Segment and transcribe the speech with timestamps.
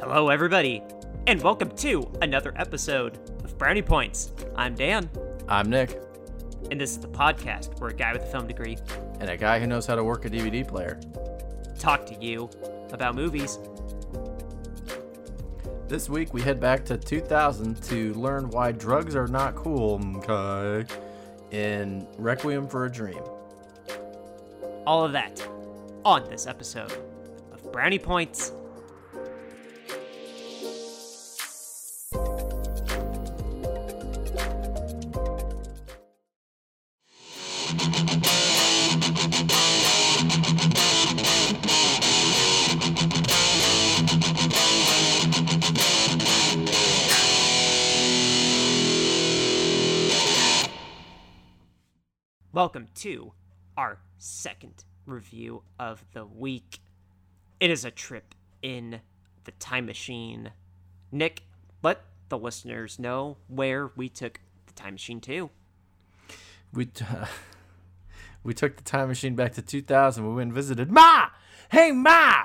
[0.00, 0.82] Hello, everybody,
[1.26, 4.32] and welcome to another episode of Brownie Points.
[4.56, 5.10] I'm Dan,
[5.46, 6.00] I'm Nick,
[6.70, 8.78] and this is the podcast where a guy with a film degree
[9.20, 10.98] and a guy who knows how to work a DVD player.
[11.78, 12.48] talk to you
[12.92, 13.58] about movies.
[15.86, 20.90] This week we head back to 2000 to learn why drugs are not cool, okay?
[21.50, 23.22] In Requiem for a Dream.
[24.86, 25.46] All of that
[26.06, 26.96] on this episode
[27.52, 28.52] of Brownie Points.
[52.60, 53.32] Welcome to
[53.74, 56.80] our second review of the week.
[57.58, 59.00] It is a trip in
[59.44, 60.52] the time machine.
[61.10, 61.44] Nick,
[61.82, 65.48] let the listeners know where we took the time machine to.
[66.70, 67.02] We t-
[68.44, 70.28] we took the time machine back to 2000.
[70.28, 71.28] We went and visited Ma.
[71.72, 72.42] Hey Ma.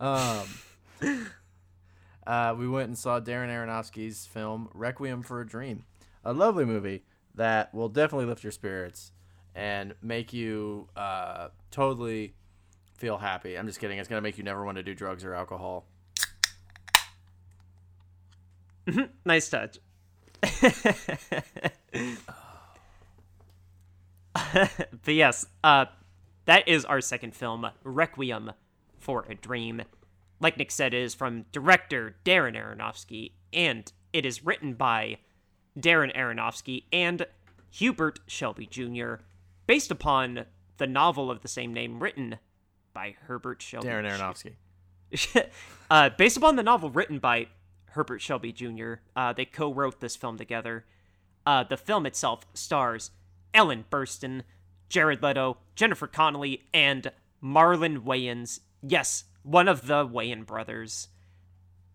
[0.00, 0.48] Um,
[2.26, 5.84] uh, we went and saw Darren Aronofsky's film Requiem for a Dream,
[6.24, 9.12] a lovely movie that will definitely lift your spirits
[9.54, 12.34] and make you uh, totally
[12.96, 13.58] feel happy.
[13.58, 13.98] I'm just kidding.
[13.98, 15.86] It's gonna make you never want to do drugs or alcohol.
[19.24, 19.78] Nice touch.
[24.32, 25.86] but yes, uh,
[26.46, 28.52] that is our second film, Requiem
[28.98, 29.82] for a Dream.
[30.40, 35.18] Like Nick said, it is from director Darren Aronofsky, and it is written by
[35.78, 37.26] Darren Aronofsky and
[37.70, 39.14] Hubert Shelby Jr.,
[39.66, 40.46] based upon
[40.78, 42.38] the novel of the same name written
[42.92, 43.88] by Herbert Shelby.
[43.88, 45.46] Darren Aronofsky.
[45.90, 47.48] uh, based upon the novel written by
[47.90, 50.84] Herbert Shelby Jr., uh, they co wrote this film together.
[51.44, 53.10] Uh, the film itself stars
[53.52, 54.42] Ellen Burstyn,
[54.88, 57.12] Jared Leto, Jennifer Connelly, and
[57.42, 58.60] Marlon Wayans.
[58.82, 61.08] Yes, one of the Wayan brothers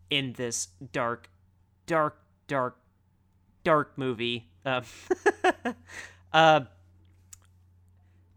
[0.09, 1.29] in this dark,
[1.85, 2.77] dark, dark,
[3.63, 4.49] dark movie.
[4.67, 4.81] Uh,
[6.33, 6.59] uh,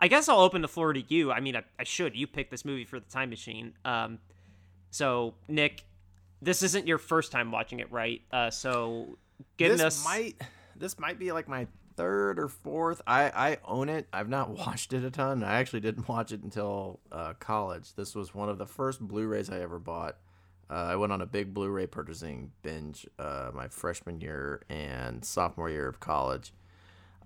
[0.01, 1.31] I guess I'll open the floor to you.
[1.31, 2.17] I mean, I, I should.
[2.17, 3.75] You picked this movie for the time machine.
[3.85, 4.19] Um,
[4.91, 5.85] so, Nick,
[6.41, 8.23] this isn't your first time watching it, right?
[8.33, 9.19] Uh, so,
[9.57, 10.05] give this us.
[10.05, 10.41] might
[10.77, 11.67] this might be like my
[11.97, 13.03] third or fourth.
[13.07, 14.09] I I own it.
[14.13, 15.45] I've not watched it a ton.
[15.45, 17.95] I actually didn't watch it until uh, college.
[17.95, 20.17] This was one of the first Blu-rays I ever bought.
[20.71, 25.69] Uh, I went on a big Blu-ray purchasing binge uh, my freshman year and sophomore
[25.69, 26.53] year of college.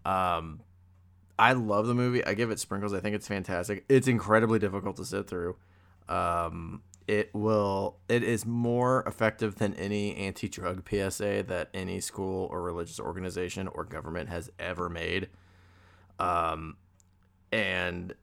[0.04, 0.60] Um,
[1.38, 2.24] I love the movie.
[2.24, 2.92] I give it sprinkles.
[2.92, 3.84] I think it's fantastic.
[3.88, 5.56] It's incredibly difficult to sit through.
[6.08, 7.96] Um, it will.
[8.08, 13.84] It is more effective than any anti-drug PSA that any school or religious organization or
[13.84, 15.28] government has ever made.
[16.18, 16.76] Um,
[17.50, 18.14] and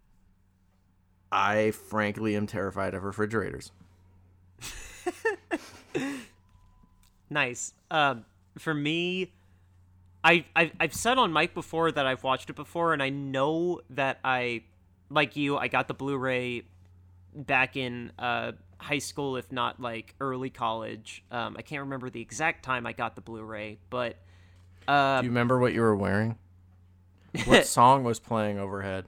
[1.31, 3.72] I frankly am terrified of refrigerators.
[7.31, 7.73] Nice.
[7.89, 8.25] Um,
[8.59, 9.31] for me,
[10.24, 13.82] I I've, I've said on mic before that I've watched it before, and I know
[13.92, 14.64] that I,
[15.09, 16.64] like you, I got the Blu-ray
[17.34, 21.24] back in uh, high school, if not like early college.
[21.32, 24.18] Um, I can't remember the exact time I got the Blu-ray, but
[24.88, 26.38] uh, Do you remember what you were wearing?
[27.46, 29.06] What song was playing overhead?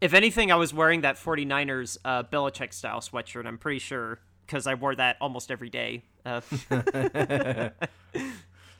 [0.00, 3.46] if anything, I was wearing that 49ers uh, Belichick style sweatshirt.
[3.46, 6.04] I'm pretty sure because I wore that almost every day.
[6.24, 6.40] Uh,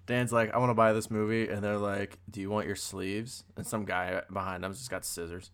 [0.09, 2.75] Dan's like, I want to buy this movie, and they're like, Do you want your
[2.77, 3.45] sleeves?
[3.57, 5.51] And some guy behind them just got scissors.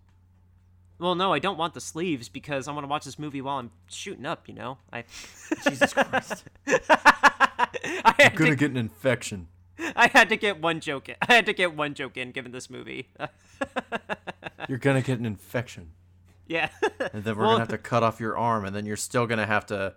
[0.98, 3.58] well, no, I don't want the sleeves because I want to watch this movie while
[3.58, 4.48] I'm shooting up.
[4.48, 5.04] You know, I.
[5.68, 6.44] Jesus Christ!
[6.66, 9.48] I had, Gonna to, get an infection.
[9.96, 11.16] I had to get one joke in.
[11.20, 13.08] I had to get one joke in given this movie.
[14.68, 15.90] You're gonna get an infection,
[16.46, 16.68] yeah.
[17.12, 19.26] and then we're Well, gonna have to cut off your arm, and then you're still
[19.26, 19.94] gonna have to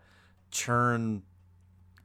[0.52, 1.22] churn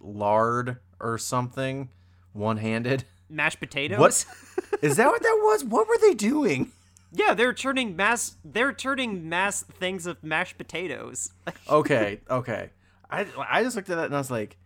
[0.01, 1.89] lard or something
[2.33, 3.05] one-handed.
[3.29, 3.99] mashed potatoes.
[3.99, 4.25] What
[4.83, 5.07] is that?
[5.09, 5.65] What that was?
[5.65, 6.73] What were they doing?
[7.13, 8.37] Yeah, they're turning mass.
[8.45, 11.33] They're turning mass things of mashed potatoes.
[11.69, 12.71] okay, okay.
[13.11, 14.57] I I just looked at that and I was like,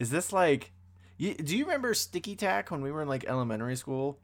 [0.00, 0.72] is this like?
[1.18, 4.18] You, do you remember sticky tack when we were in like elementary school?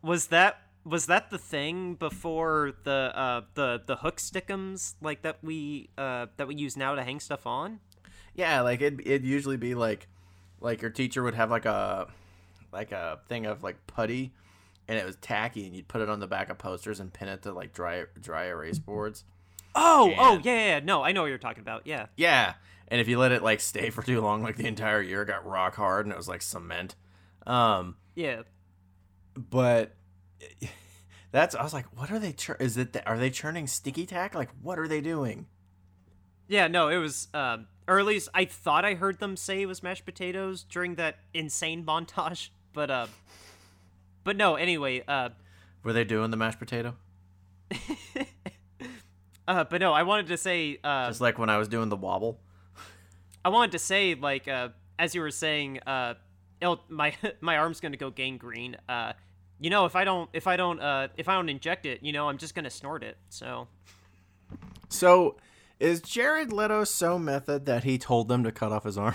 [0.00, 5.36] was that was that the thing before the uh the the hook stickums like that
[5.42, 7.80] we uh that we use now to hang stuff on?
[8.34, 10.06] Yeah, like it it'd usually be like
[10.60, 12.08] like your teacher would have like a
[12.72, 14.32] like a thing of like putty
[14.88, 17.28] and it was tacky and you'd put it on the back of posters and pin
[17.28, 19.24] it to like dry dry erase boards.
[19.74, 20.80] Oh, oh, And- yeah, yeah, yeah.
[20.80, 21.86] No, I know what you're talking about.
[21.86, 22.06] Yeah.
[22.16, 22.54] Yeah.
[22.88, 25.26] And if you let it like stay for too long, like the entire year, it
[25.26, 26.94] got rock hard and it was like cement.
[27.46, 28.42] Um, Yeah.
[29.36, 29.94] but
[31.30, 32.32] that's I was like, what are they?
[32.32, 32.92] Chur- is it?
[32.94, 34.34] The, are they churning sticky tack?
[34.34, 35.46] Like, what are they doing?
[36.48, 39.66] Yeah, no, it was um or at least I thought I heard them say it
[39.66, 43.06] was mashed potatoes during that insane montage, but uh
[44.24, 45.30] but no, anyway, uh
[45.82, 46.94] Were they doing the mashed potato?
[49.48, 51.96] uh but no, I wanted to say uh Just like when I was doing the
[51.96, 52.38] wobble.
[53.44, 54.68] I wanted to say like uh
[54.98, 56.14] as you were saying uh
[56.60, 58.76] it'll, my my arm's going to go gangrene.
[58.88, 59.14] Uh
[59.60, 62.12] you know, if I don't if I don't uh if I don't inject it, you
[62.12, 63.16] know, I'm just going to snort it.
[63.28, 63.66] So
[64.88, 65.36] So,
[65.80, 69.14] is Jared Leto so method that he told them to cut off his arm?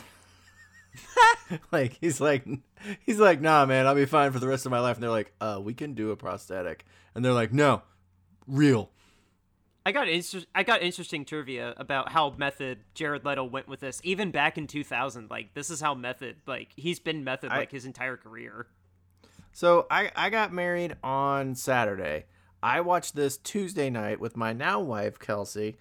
[1.72, 2.48] like he's like
[3.06, 4.96] he's like, nah, man, I'll be fine for the rest of my life.
[4.98, 6.86] And they're like, uh, we can do a prosthetic.
[7.16, 7.82] And they're like, no,
[8.48, 8.90] real.
[9.86, 14.00] I got inter- I got interesting trivia about how method Jared Leto went with this.
[14.04, 17.72] Even back in 2000, like this is how method like he's been method I- like
[17.72, 18.68] his entire career.
[19.52, 22.26] So I I got married on Saturday.
[22.62, 25.76] I watched this Tuesday night with my now wife Kelsey,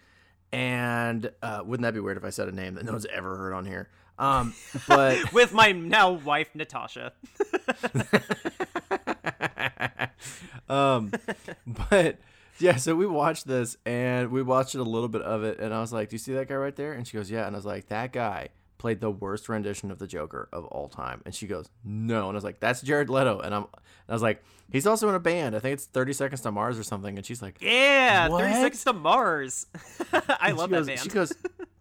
[0.53, 3.37] and uh, wouldn't that be weird if I said a name that no one's ever
[3.37, 3.89] heard on here?
[4.19, 4.55] Um,
[4.87, 7.13] but With my now wife Natasha.
[10.69, 11.13] um,
[11.67, 12.19] but
[12.59, 15.75] yeah, so we watched this and we watched it a little bit of it, and
[15.75, 17.57] I was like, "Do you see that guy right there?" And she goes, "Yeah," and
[17.57, 18.51] I was like, "That guy."
[18.83, 22.31] Played the worst rendition of the Joker of all time, and she goes, "No," and
[22.31, 23.71] I was like, "That's Jared Leto," and I'm, and
[24.09, 24.43] I was like,
[24.73, 25.55] "He's also in a band.
[25.55, 28.41] I think it's Thirty Seconds to Mars or something," and she's like, Yeah, What?
[28.43, 29.67] 30 Seconds to Mars.
[30.13, 30.99] I And love that goes, band.
[30.99, 31.33] She goes,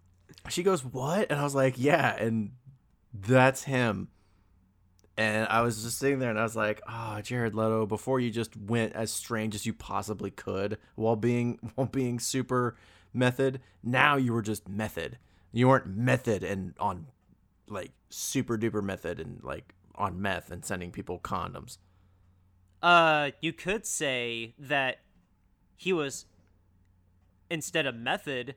[0.50, 1.32] she goes, what?
[1.32, 2.52] And I was like, yeah, and
[3.14, 4.10] that's him.
[5.18, 8.30] And I was just sitting there, and I was like, oh, Jared Leto, before you
[8.30, 12.76] just went as strange as you possibly could while being while being super
[13.12, 15.18] method, now you were just method.
[15.52, 17.08] You weren't method and on
[17.68, 21.78] like super duper method and like on meth and sending people condoms.
[22.82, 25.00] Uh, you could say that
[25.76, 26.26] he was
[27.50, 28.56] instead of method,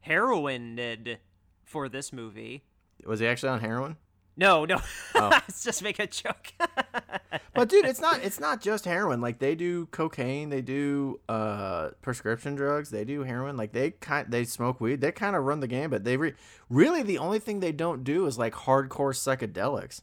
[0.00, 1.18] heroined
[1.64, 2.64] for this movie.
[3.04, 3.96] Was he actually on heroin?
[4.40, 4.80] No, no,
[5.14, 5.28] Oh.
[5.30, 6.52] let's just make a joke.
[7.54, 9.20] but dude it's not it's not just heroin.
[9.20, 13.56] Like they do cocaine they do uh prescription drugs they do heroin.
[13.58, 15.02] Like they kind they smoke weed.
[15.02, 16.32] They kind of run the game, but they re-
[16.70, 20.00] really the only thing they don't do is like hardcore psychedelics.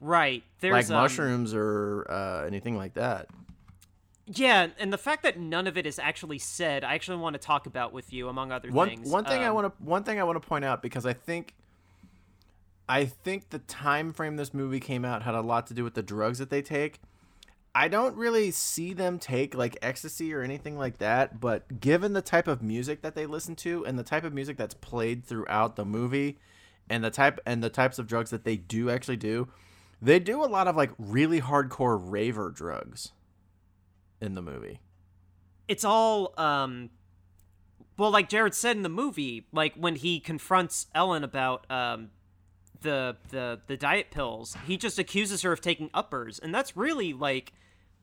[0.00, 3.26] Right, there's like um, mushrooms or uh anything like that.
[4.26, 7.40] Yeah, and the fact that none of it is actually said, I actually want to
[7.40, 9.08] talk about with you, among other one things.
[9.10, 11.12] one thing i Um, want to one thing i want to point out because i
[11.12, 11.54] think
[12.92, 15.94] i think the time frame this movie came out had a lot to do with
[15.94, 17.00] the drugs that they take
[17.74, 22.20] I don't really see them take like ecstasy or anything like that, but given the
[22.20, 25.76] type of music that they listen to and the type of music that's played throughout
[25.76, 26.38] the movie
[26.90, 29.48] and the type and the types of drugs that they do actually do,
[30.02, 33.12] they do a lot of like really hardcore raver drugs
[34.20, 34.80] in the movie.
[35.66, 36.90] it's all um
[37.96, 42.10] well like jared said in the movie like when he confronts ellen about um
[42.82, 47.12] the the the diet pills he just accuses her of taking uppers and that's really
[47.12, 47.52] like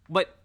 [0.08, 0.38] what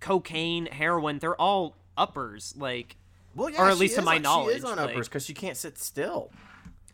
[0.00, 2.96] cocaine heroin they're all uppers like
[3.34, 5.34] Well, yeah, Or at least to my she knowledge, is on like- uppers because she
[5.34, 6.30] can't sit still.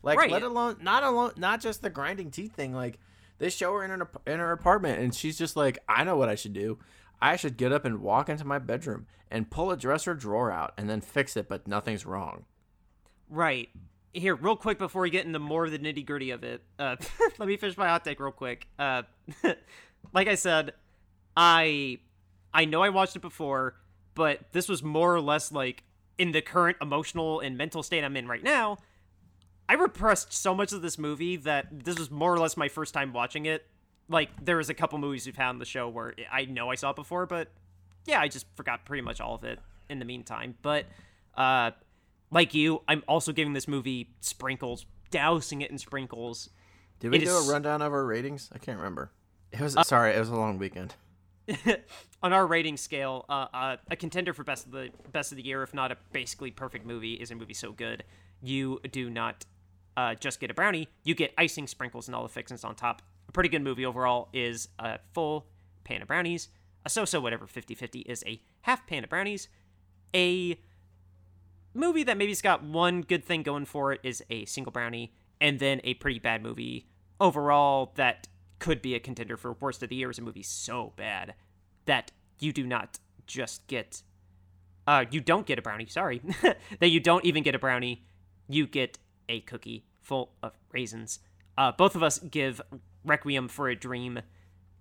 [0.02, 0.30] Like, Right.
[0.30, 2.72] let alone not alone not just the grinding teeth thing.
[2.72, 2.98] Like,
[3.38, 6.28] they show her in her in her apartment, and she's just like, I know what
[6.28, 6.78] I should do.
[7.20, 10.72] I should get up and walk into my bedroom and pull a dresser drawer out
[10.76, 12.44] and then fix it, but nothing's wrong.
[13.28, 13.68] right
[14.14, 16.96] here real quick before we get into more of the nitty gritty of it uh
[17.38, 18.66] let me finish my hot take real quick.
[18.78, 19.02] Uh
[20.12, 20.72] like i said
[21.36, 21.98] i
[22.54, 23.74] i know i watched it before
[24.14, 25.82] but this was more or less like
[26.16, 28.78] in the current emotional and mental state i'm in right now
[29.68, 32.94] i repressed so much of this movie that this was more or less my first
[32.94, 33.66] time watching it.
[34.08, 36.74] Like there was a couple movies we've had on the show where i know i
[36.74, 37.48] saw it before but
[38.06, 39.58] yeah i just forgot pretty much all of it
[39.90, 40.54] in the meantime.
[40.62, 40.86] But
[41.36, 41.72] uh
[42.30, 46.50] like you, I'm also giving this movie sprinkles, dousing it in sprinkles.
[47.00, 48.50] Did we It do is- a rundown of our ratings?
[48.52, 49.10] I can't remember.
[49.52, 50.94] It was sorry, it was a long weekend.
[52.22, 55.44] On our rating scale, uh, uh, a contender for best of the best of the
[55.44, 58.04] year, if not a basically perfect movie, is a movie so good
[58.42, 59.46] you do not
[59.96, 63.00] uh, just get a brownie, you get icing, sprinkles, and all the fixings on top.
[63.28, 65.46] A pretty good movie overall is a full
[65.84, 66.48] pan of brownies.
[66.84, 69.48] A so-so whatever 50-50 is a half pan of brownies.
[70.14, 70.58] A
[71.74, 75.58] movie that maybe's got one good thing going for it is a single brownie, and
[75.58, 76.88] then a pretty bad movie
[77.20, 80.92] overall that could be a contender for worst of the year is a movie so
[80.96, 81.34] bad
[81.84, 82.10] that
[82.40, 84.02] you do not just get
[84.86, 85.84] uh, you don't get a brownie.
[85.86, 86.22] Sorry,
[86.80, 88.06] that you don't even get a brownie.
[88.48, 88.98] You get
[89.28, 91.18] a cookie full of raisins.
[91.58, 92.62] Uh, both of us give
[93.04, 94.20] Requiem for a Dream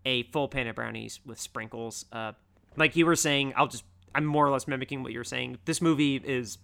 [0.06, 2.06] a full pan of brownies with sprinkles.
[2.14, 2.32] Uh,
[2.78, 3.84] like you were saying, I'll just
[4.16, 5.58] I'm more or less mimicking what you're saying.
[5.66, 6.58] This movie is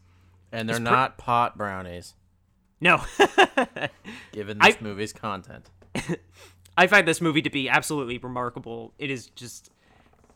[0.53, 2.13] And they're not pot brownies,
[2.79, 3.01] no.
[4.31, 5.69] given this I- movie's content.
[6.77, 8.93] I find this movie to be absolutely remarkable.
[8.97, 9.69] It is just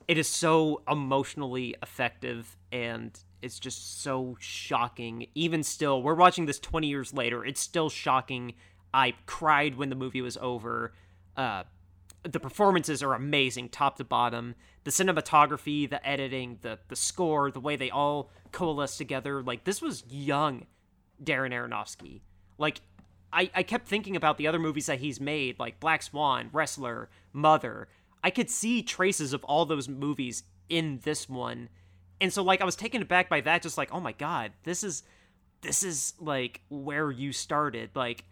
[0.07, 5.27] it is so emotionally effective and it's just so shocking.
[5.35, 7.45] Even still, we're watching this 20 years later.
[7.45, 8.53] It's still shocking.
[8.93, 10.93] I cried when the movie was over.
[11.35, 11.63] Uh
[12.27, 14.55] the performances are amazing top to bottom.
[14.83, 19.41] The cinematography, the editing, the the score, the way they all coalesce together.
[19.41, 20.65] Like this was young
[21.23, 22.21] Darren Aronofsky.
[22.57, 22.81] Like
[23.31, 27.09] I, I kept thinking about the other movies that he's made, like Black Swan, Wrestler,
[27.33, 27.87] Mother.
[28.23, 31.69] I could see traces of all those movies in this one.
[32.19, 34.83] And so like I was taken aback by that, just like, oh my god, this
[34.83, 35.03] is
[35.61, 37.91] this is like where you started.
[37.95, 38.25] Like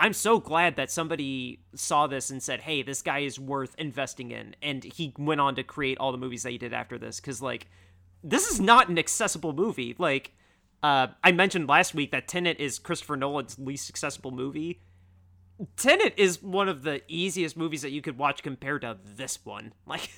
[0.00, 4.30] I'm so glad that somebody saw this and said, "Hey, this guy is worth investing
[4.30, 7.20] in." And he went on to create all the movies that he did after this
[7.20, 7.66] cuz like
[8.24, 9.94] this is not an accessible movie.
[9.98, 10.32] Like
[10.82, 14.80] uh, I mentioned last week that Tenet is Christopher Nolan's least accessible movie.
[15.76, 19.74] Tenet is one of the easiest movies that you could watch compared to this one.
[19.86, 20.10] Like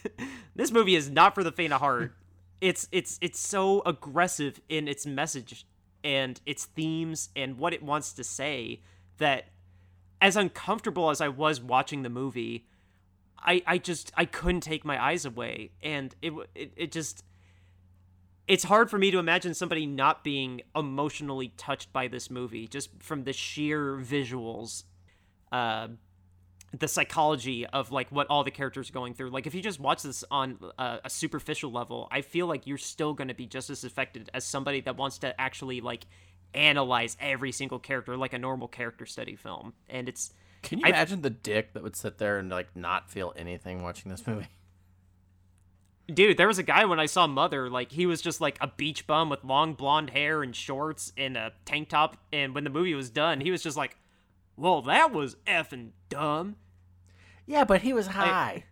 [0.55, 2.15] this movie is not for the faint of heart.
[2.61, 5.67] it's it's it's so aggressive in its message
[6.05, 8.83] and its themes and what it wants to say
[9.19, 9.47] that
[10.23, 12.65] as uncomfortable as I was watching the movie,
[13.39, 15.73] I I just I couldn't take my eyes away.
[15.83, 17.25] And it it, it just
[18.47, 22.91] it's hard for me to imagine somebody not being emotionally touched by this movie just
[23.01, 24.85] from the sheer visuals
[25.51, 25.89] uh
[26.79, 29.29] the psychology of like what all the characters are going through.
[29.29, 32.79] Like if you just watch this on a, a superficial level i feel like you're
[32.79, 36.07] still going to be just as affected as somebody that wants to actually like
[36.55, 40.33] analyze every single character like a normal character study film and it's
[40.63, 43.83] Can you I- imagine the dick that would sit there and like not feel anything
[43.83, 44.49] watching this movie?
[46.13, 48.67] Dude, there was a guy when I saw Mother, like he was just like a
[48.67, 52.17] beach bum with long blonde hair and shorts and a tank top.
[52.33, 53.97] And when the movie was done, he was just like,
[54.57, 56.57] "Well, that was effing dumb."
[57.47, 58.65] Yeah, but he was high.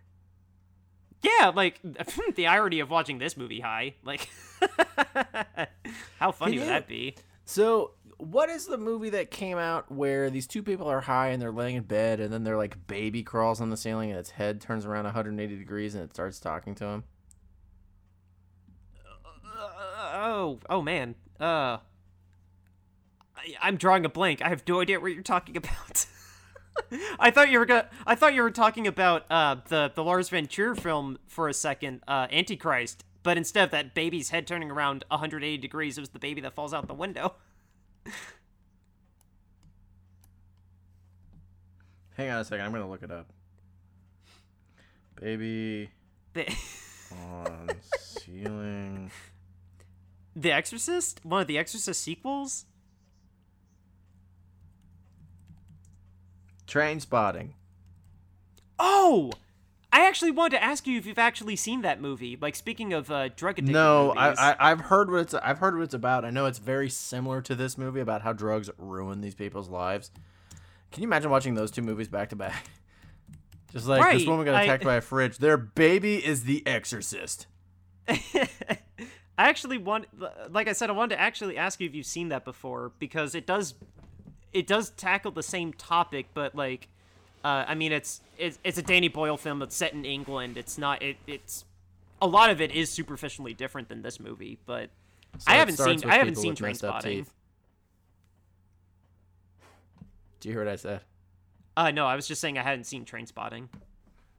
[1.23, 1.79] Yeah, like
[2.35, 3.95] the irony of watching this movie high.
[4.03, 4.29] Like,
[6.19, 7.15] how funny Can would you- that be?
[7.51, 11.41] So, what is the movie that came out where these two people are high and
[11.41, 14.29] they're laying in bed and then their like baby crawls on the ceiling and its
[14.29, 17.03] head turns around 180 degrees and it starts talking to him?
[19.45, 21.15] Uh, oh, oh man.
[21.41, 21.79] Uh,
[23.35, 24.41] I, I'm drawing a blank.
[24.41, 26.05] I have no idea what you're talking about.
[27.19, 27.89] I thought you were gonna.
[28.07, 31.99] I thought you were talking about uh the the Lars Trier film for a second,
[32.07, 33.03] uh, Antichrist.
[33.23, 36.53] But instead of that baby's head turning around 180 degrees, it was the baby that
[36.53, 37.35] falls out the window.
[42.17, 43.27] Hang on a second, I'm gonna look it up.
[45.19, 45.89] Baby
[46.33, 46.47] The,
[47.11, 49.11] on ceiling.
[50.35, 52.65] the Exorcist, one of the Exorcist sequels.
[56.67, 57.49] Trainspotting.
[58.79, 59.31] Oh,
[59.93, 62.37] I actually wanted to ask you if you've actually seen that movie.
[62.39, 64.39] Like speaking of uh, drug addiction No, I, movies.
[64.39, 66.23] I I've heard what it's I've heard what it's about.
[66.23, 70.11] I know it's very similar to this movie about how drugs ruin these people's lives.
[70.91, 72.69] Can you imagine watching those two movies back to back?
[73.71, 75.37] Just like this woman got I- attacked by a fridge.
[75.37, 77.47] Their baby is the exorcist.
[78.07, 80.07] I actually want,
[80.51, 83.33] like I said, I wanted to actually ask you if you've seen that before because
[83.33, 83.75] it does,
[84.53, 86.89] it does tackle the same topic, but like,
[87.43, 90.57] uh, I mean, it's it's it's a Danny Boyle film that's set in England.
[90.57, 91.65] It's not it it's
[92.21, 94.89] a lot of it is superficially different than this movie, but
[95.39, 97.03] So I haven't seen I haven't seen up Trainspotting.
[97.03, 97.33] teeth.
[100.39, 101.01] Do you hear what I said?
[101.77, 103.69] Uh, no, I was just saying I hadn't seen Trainspotting.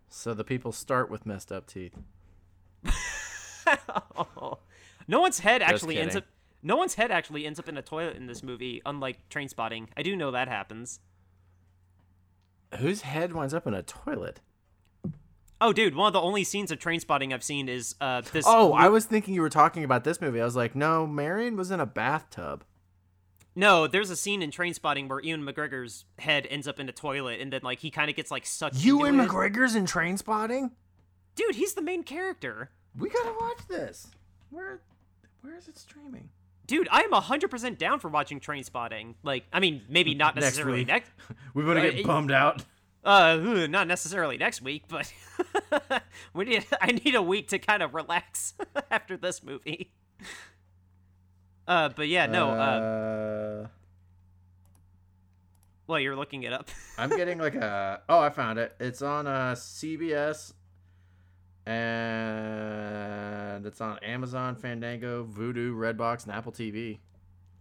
[0.08, 1.94] So the people start with messed up teeth.
[5.08, 6.24] no one's head actually ends up.
[6.62, 9.88] No one's head actually ends up in a toilet in this movie, unlike Trainspotting.
[9.96, 11.00] I do know that happens.
[12.78, 14.40] Whose head winds up in a toilet?
[15.60, 18.44] Oh, dude, one of the only scenes of Trainspotting I've seen is uh this.
[18.48, 20.40] Oh, I was thinking you were talking about this movie.
[20.40, 22.64] I was like, no, Marion was in a bathtub.
[23.54, 27.38] No, there's a scene in Trainspotting where Ewan McGregor's head ends up in a toilet,
[27.40, 28.76] and then like he kind of gets like sucked.
[28.82, 29.28] Ewan into it.
[29.28, 30.70] McGregor's in Trainspotting.
[31.36, 32.70] Dude, he's the main character.
[32.98, 34.08] We gotta watch this.
[34.50, 34.80] Where,
[35.42, 36.28] where is it streaming?
[36.72, 39.16] Dude, I am 100% down for watching Trainspotting.
[39.22, 41.28] Like, I mean, maybe not necessarily Next week.
[41.28, 41.38] next.
[41.54, 42.64] We better Uh, get bummed out.
[43.04, 45.12] Uh, not necessarily next week, but
[46.32, 46.64] we need.
[46.80, 48.54] I need a week to kind of relax
[48.90, 49.92] after this movie.
[51.68, 52.48] Uh, but yeah, no.
[52.52, 53.68] Uh, Uh,
[55.86, 56.70] well, you're looking it up.
[56.96, 58.00] I'm getting like a.
[58.08, 58.74] Oh, I found it.
[58.80, 60.54] It's on uh, CBS,
[61.66, 66.98] and it's on Amazon, Fandango, Vudu, Redbox, and Apple TV.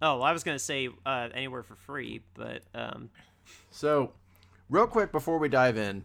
[0.01, 3.09] oh, well, I was gonna say uh, anywhere for free, but um,
[3.69, 4.13] So,
[4.69, 6.03] real quick before we dive in,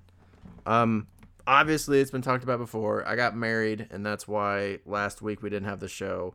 [0.67, 1.07] um,
[1.47, 3.07] obviously it's been talked about before.
[3.07, 6.35] I got married, and that's why last week we didn't have the show.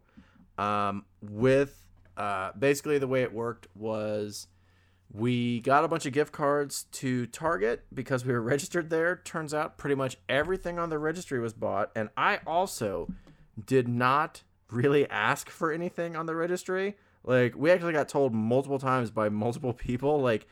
[0.58, 1.84] Um, with
[2.18, 4.48] uh, basically the way it worked was
[5.14, 9.18] we got a bunch of gift cards to Target because we were registered there.
[9.24, 13.10] Turns out pretty much everything on the registry was bought, and I also
[13.64, 16.96] did not really ask for anything on the registry.
[17.24, 20.48] Like we actually got told multiple times by multiple people, like,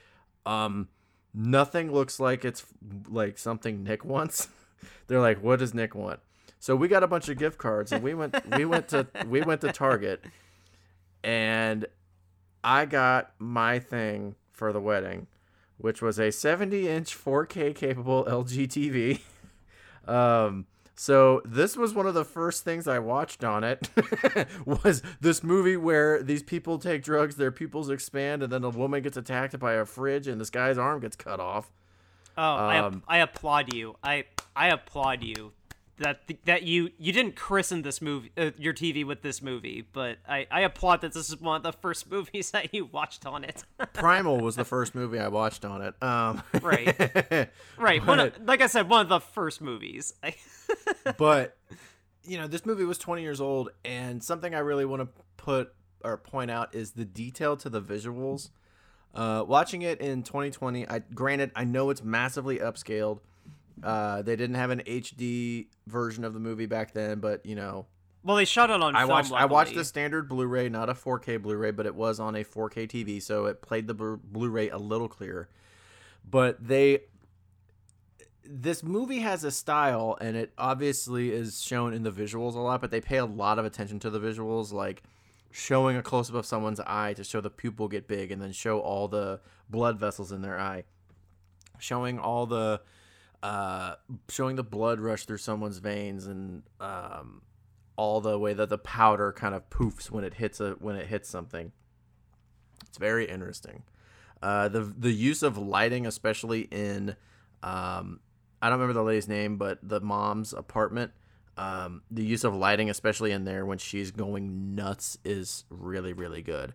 [0.46, 0.90] um,
[1.34, 2.66] nothing looks like it's
[3.10, 4.50] like something Nick wants.
[5.08, 6.20] They're like, what does Nick want?
[6.60, 9.42] So we got a bunch of gift cards, and we went we went to we
[9.42, 10.26] went to Target,
[11.24, 11.86] and
[12.62, 15.26] I got my thing for the wedding,
[15.78, 19.22] which was a 70 inch 4K capable LG TV.
[20.08, 23.90] Um, so this was one of the first things I watched on it
[24.66, 29.04] was this movie where these people take drugs, their pupils expand, and then a woman
[29.04, 31.72] gets attacked by a fridge, and this guy's arm gets cut off.
[32.38, 33.98] oh, I, Um, I applaud you.
[34.04, 34.26] I
[34.56, 35.52] I applaud you
[36.00, 40.18] that that you you didn't christen this movie uh, your TV with this movie, but
[40.28, 43.44] I I applaud that this is one of the first movies that you watched on
[43.44, 43.64] it.
[43.94, 46.02] Primal was the first movie I watched on it.
[46.02, 47.50] Um, Right.
[47.78, 50.14] right, one of, like I said, one of the first movies.
[51.18, 51.58] but
[52.24, 55.74] you know this movie was 20 years old and something i really want to put
[56.04, 58.50] or point out is the detail to the visuals
[59.16, 63.20] uh, watching it in 2020 i granted i know it's massively upscaled
[63.84, 67.86] uh, they didn't have an hd version of the movie back then but you know.
[68.22, 68.96] Well, they shot it on.
[68.96, 72.20] i film, watched i watched the standard blu-ray not a 4k blu-ray but it was
[72.20, 75.50] on a 4k tv so it played the blu-ray a little clearer.
[76.30, 77.02] But they
[78.46, 82.82] this movie has a style and it obviously is shown in the visuals a lot
[82.82, 85.04] but they pay a lot of attention to the visuals like
[85.52, 88.80] showing a close-up of someone's eye to show the pupil get big and then show
[88.80, 89.40] all the
[89.70, 90.84] blood vessels in their eye.
[91.80, 92.82] Showing all the
[93.42, 93.96] uh
[94.30, 97.42] showing the blood rush through someone's veins and um
[97.96, 101.08] all the way that the powder kind of poofs when it hits a when it
[101.08, 101.72] hits something
[102.88, 103.84] it's very interesting
[104.42, 107.16] uh the the use of lighting especially in
[107.64, 108.20] um
[108.62, 111.12] I don't remember the lady's name, but the mom's apartment.
[111.58, 116.42] Um, the use of lighting, especially in there when she's going nuts, is really, really
[116.42, 116.74] good.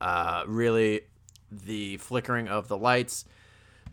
[0.00, 1.02] Uh, really,
[1.50, 3.24] the flickering of the lights,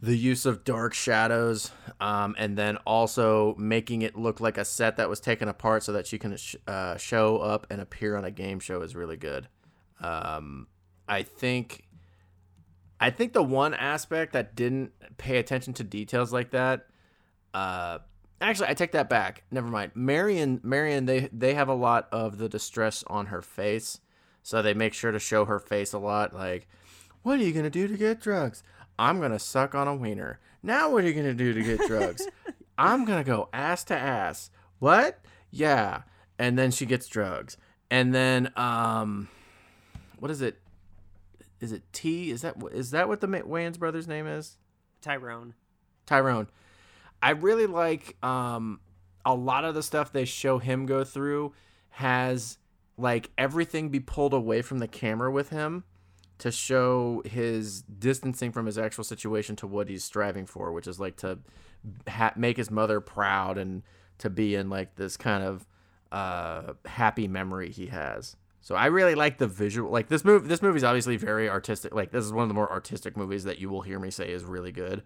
[0.01, 4.97] the use of dark shadows, um, and then also making it look like a set
[4.97, 8.25] that was taken apart so that she can sh- uh, show up and appear on
[8.25, 9.47] a game show is really good.
[9.99, 10.67] Um,
[11.07, 11.83] I think.
[13.03, 16.85] I think the one aspect that didn't pay attention to details like that
[17.53, 17.99] uh
[18.39, 22.37] actually i take that back never mind marion marion they they have a lot of
[22.37, 23.99] the distress on her face
[24.41, 26.67] so they make sure to show her face a lot like
[27.23, 28.63] what are you gonna do to get drugs
[29.01, 30.39] i'm gonna suck on a wiener.
[30.61, 32.27] Now what are you gonna do to get drugs?
[32.77, 34.51] I'm gonna go ass to ass.
[34.79, 35.19] What?
[35.49, 36.03] Yeah.
[36.37, 37.57] And then she gets drugs.
[37.89, 39.27] And then um
[40.19, 40.59] what is it?
[41.59, 42.29] Is it t?
[42.29, 44.57] Is that is that what the wayans brothers name is?
[45.01, 45.55] Tyrone.
[46.05, 46.47] Tyrone.
[47.23, 48.81] I really like um
[49.25, 51.53] a lot of the stuff they show him go through
[51.89, 52.59] has
[52.97, 55.85] like everything be pulled away from the camera with him
[56.41, 60.99] to show his distancing from his actual situation to what he's striving for, which is
[60.99, 61.37] like to
[62.07, 63.83] ha- make his mother proud and
[64.17, 65.67] to be in like this kind of
[66.11, 68.35] uh happy memory he has.
[68.61, 71.93] So I really like the visual like this movie this movie's obviously very artistic.
[71.93, 74.31] Like this is one of the more artistic movies that you will hear me say
[74.31, 75.03] is really good.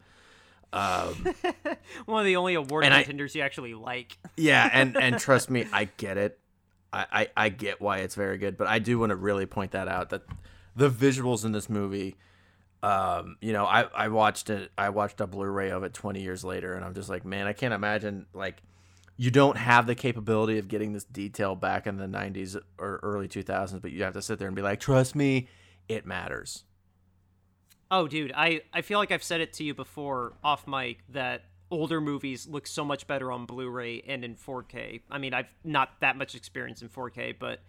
[0.71, 1.33] Um
[2.05, 4.17] One of the only award contenders you actually like.
[4.37, 6.39] yeah, and and trust me, I get it.
[6.93, 9.71] I, I I get why it's very good, but I do want to really point
[9.71, 10.23] that out that
[10.75, 12.15] the visuals in this movie.
[12.83, 14.71] Um, you know, I I watched it.
[14.77, 17.53] I watched a Blu-ray of it 20 years later, and I'm just like, man, I
[17.53, 18.61] can't imagine like
[19.17, 23.27] you don't have the capability of getting this detail back in the 90s or early
[23.27, 25.47] 2000s, but you have to sit there and be like, trust me,
[25.87, 26.65] it matters.
[27.89, 31.45] Oh, dude, I, I feel like I've said it to you before off mic that
[31.71, 35.01] older movies look so much better on Blu-ray and in 4K.
[35.09, 37.61] I mean, I've not that much experience in 4K, but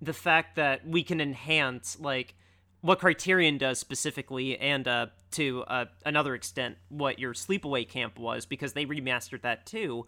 [0.00, 2.34] the fact that we can enhance like
[2.82, 8.44] what Criterion does specifically, and uh, to uh, another extent, what your Sleepaway Camp was,
[8.44, 10.06] because they remastered that too.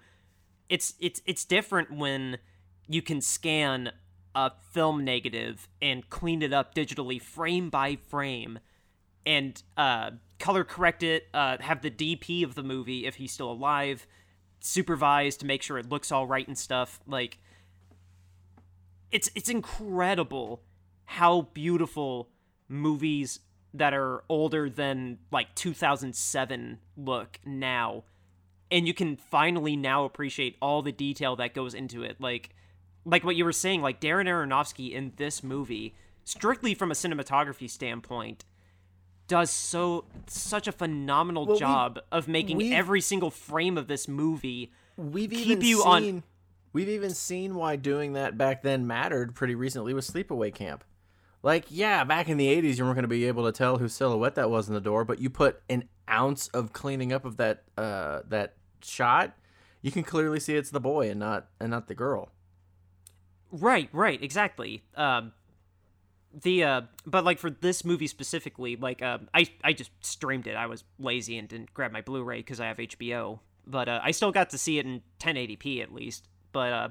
[0.68, 2.38] It's it's it's different when
[2.86, 3.92] you can scan
[4.34, 8.58] a film negative and clean it up digitally frame by frame
[9.24, 13.50] and uh, color correct it, uh, have the DP of the movie if he's still
[13.50, 14.06] alive,
[14.60, 17.00] supervise to make sure it looks all right and stuff.
[17.06, 17.38] Like
[19.12, 20.62] it's it's incredible
[21.04, 22.30] how beautiful
[22.68, 23.40] movies
[23.72, 28.04] that are older than like 2007 look now
[28.70, 32.50] and you can finally now appreciate all the detail that goes into it like
[33.04, 37.68] like what you were saying like Darren Aronofsky in this movie strictly from a cinematography
[37.68, 38.44] standpoint
[39.26, 44.70] does so such a phenomenal Well, job of making every single frame of this movie
[44.96, 46.22] We've keep even you seen, on-
[46.72, 50.82] We've even seen why doing that back then mattered pretty recently with Sleepaway Camp.
[51.44, 53.92] Like, yeah, back in the '80s, you weren't going to be able to tell whose
[53.92, 57.36] silhouette that was in the door, but you put an ounce of cleaning up of
[57.36, 59.36] that uh, that shot,
[59.82, 62.30] you can clearly see it's the boy and not and not the girl.
[63.52, 64.84] Right, right, exactly.
[64.96, 65.32] Um,
[66.32, 70.56] the uh, but like for this movie specifically, like uh, I I just streamed it.
[70.56, 73.40] I was lazy and didn't grab my Blu-ray because I have HBO.
[73.66, 76.26] But uh, I still got to see it in 1080p at least.
[76.52, 76.88] But uh,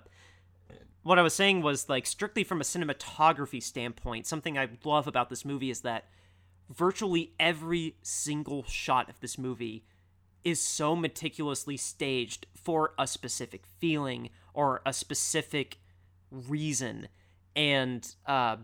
[1.03, 5.29] what I was saying was like strictly from a cinematography standpoint, something I love about
[5.29, 6.05] this movie is that
[6.69, 9.83] virtually every single shot of this movie
[10.43, 15.77] is so meticulously staged for a specific feeling or a specific
[16.31, 17.07] reason.
[17.55, 18.57] And uh,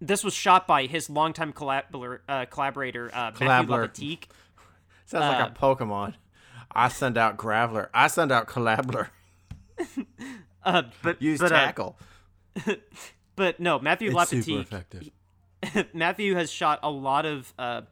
[0.00, 3.88] this was shot by his longtime collabor- uh, collaborator, uh, Matthew Collabler.
[3.88, 4.24] Libatique.
[5.06, 6.14] Sounds like Uh, a Pokemon.
[6.70, 7.88] I send out Graveler.
[7.94, 9.08] I send out Collabler.
[10.68, 11.98] Uh, but Use but, uh, tackle.
[13.36, 15.10] but no, Matthew It's effective.
[15.94, 17.82] Matthew has shot a lot of uh,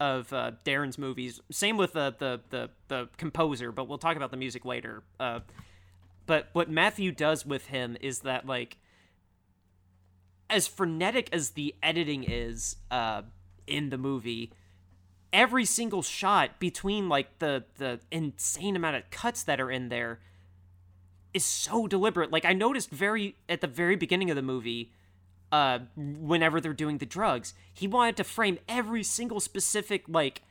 [0.00, 1.40] of uh, Darren's movies.
[1.50, 5.02] Same with the, the the the composer, but we'll talk about the music later.
[5.20, 5.40] Uh,
[6.24, 8.78] but what Matthew does with him is that like
[10.48, 13.22] as frenetic as the editing is uh,
[13.66, 14.50] in the movie,
[15.30, 20.20] every single shot between like the the insane amount of cuts that are in there
[21.34, 22.32] is so deliberate.
[22.32, 24.92] Like I noticed very at the very beginning of the movie,
[25.52, 30.42] uh, whenever they're doing the drugs, he wanted to frame every single specific like,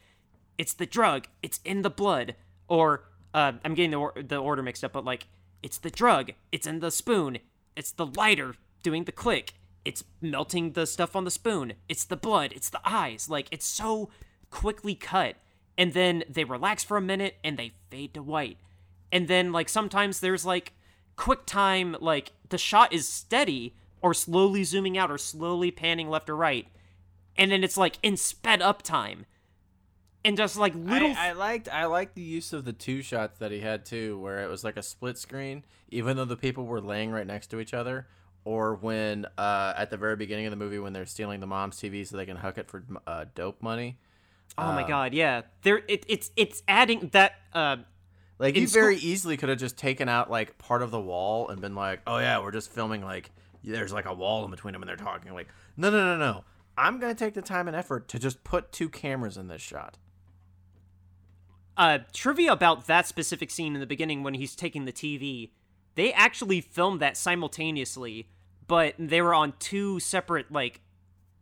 [0.58, 2.36] it's the drug, it's in the blood,
[2.68, 5.28] or uh, I'm getting the or- the order mixed up, but like
[5.62, 7.40] it's the drug, it's in the spoon,
[7.76, 9.54] it's the lighter doing the click,
[9.86, 13.66] it's melting the stuff on the spoon, it's the blood, it's the eyes, like it's
[13.66, 14.10] so
[14.50, 15.36] quickly cut,
[15.78, 18.58] and then they relax for a minute and they fade to white
[19.12, 20.74] and then like sometimes there's like
[21.16, 26.30] quick time like the shot is steady or slowly zooming out or slowly panning left
[26.30, 26.68] or right
[27.38, 29.26] and then it's like in sped up time
[30.26, 33.38] and just like little I, I liked I liked the use of the two shots
[33.40, 36.66] that he had too, where it was like a split screen, even though the people
[36.66, 38.08] were laying right next to each other.
[38.44, 41.78] Or when uh, at the very beginning of the movie, when they're stealing the mom's
[41.78, 44.00] TV so they can hook it for uh, dope money.
[44.58, 47.78] oh my god yeah there it, it's it's adding that uh
[48.40, 51.00] Like In you school- very easily could have just taken out like part of the
[51.02, 53.32] wall and been like, "Oh yeah, we're just filming like
[53.64, 56.44] there's like a wall in between them and they're talking." Like, no, no, no, no.
[56.78, 59.98] I'm gonna take the time and effort to just put two cameras in this shot.
[61.80, 65.52] uh, trivia about that specific scene in the beginning when he's taking the TV.
[65.94, 68.30] They actually filmed that simultaneously,
[68.68, 70.82] but they were on two separate, like,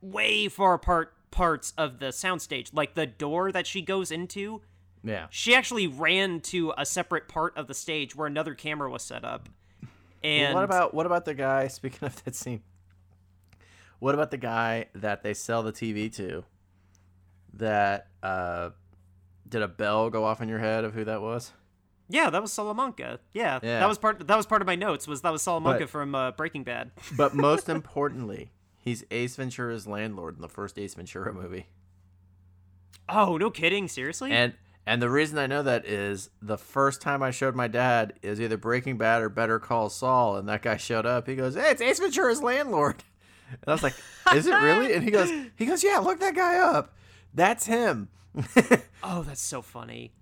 [0.02, 2.70] way far apart parts of the soundstage.
[2.74, 4.62] Like the door that she goes into,
[5.06, 5.28] Yeah.
[5.30, 9.24] she actually ran to a separate part of the stage where another camera was set
[9.24, 9.48] up.
[10.24, 11.68] And what about what about the guy?
[11.70, 12.64] Speaking of that scene,
[14.00, 16.44] what about the guy that they sell the TV to?
[17.54, 18.72] That uh,
[19.48, 21.52] did a bell go off in your head of who that was?
[22.10, 23.20] yeah, that was Salamanca.
[23.34, 23.80] Yeah, Yeah.
[23.80, 24.28] that was part.
[24.28, 25.08] That was part of my notes.
[25.08, 26.92] Was that was Salamanca But- from uh, Breaking Bad?
[27.18, 31.68] But most importantly, he's Ace Ventura's landlord in the first Ace Ventura movie.
[33.08, 33.88] Oh, no kidding!
[33.88, 34.32] Seriously?
[34.32, 34.54] And
[34.86, 38.40] and the reason I know that is the first time I showed my dad is
[38.40, 41.28] either Breaking Bad or Better Call Saul, and that guy showed up.
[41.28, 43.04] He goes, "Hey, it's Ace Ventura's landlord,"
[43.50, 43.96] and I was like,
[44.34, 46.96] "Is it really?" And he goes, "He goes, yeah, look that guy up.
[47.34, 48.10] That's him."
[49.08, 50.14] Oh, that's so funny.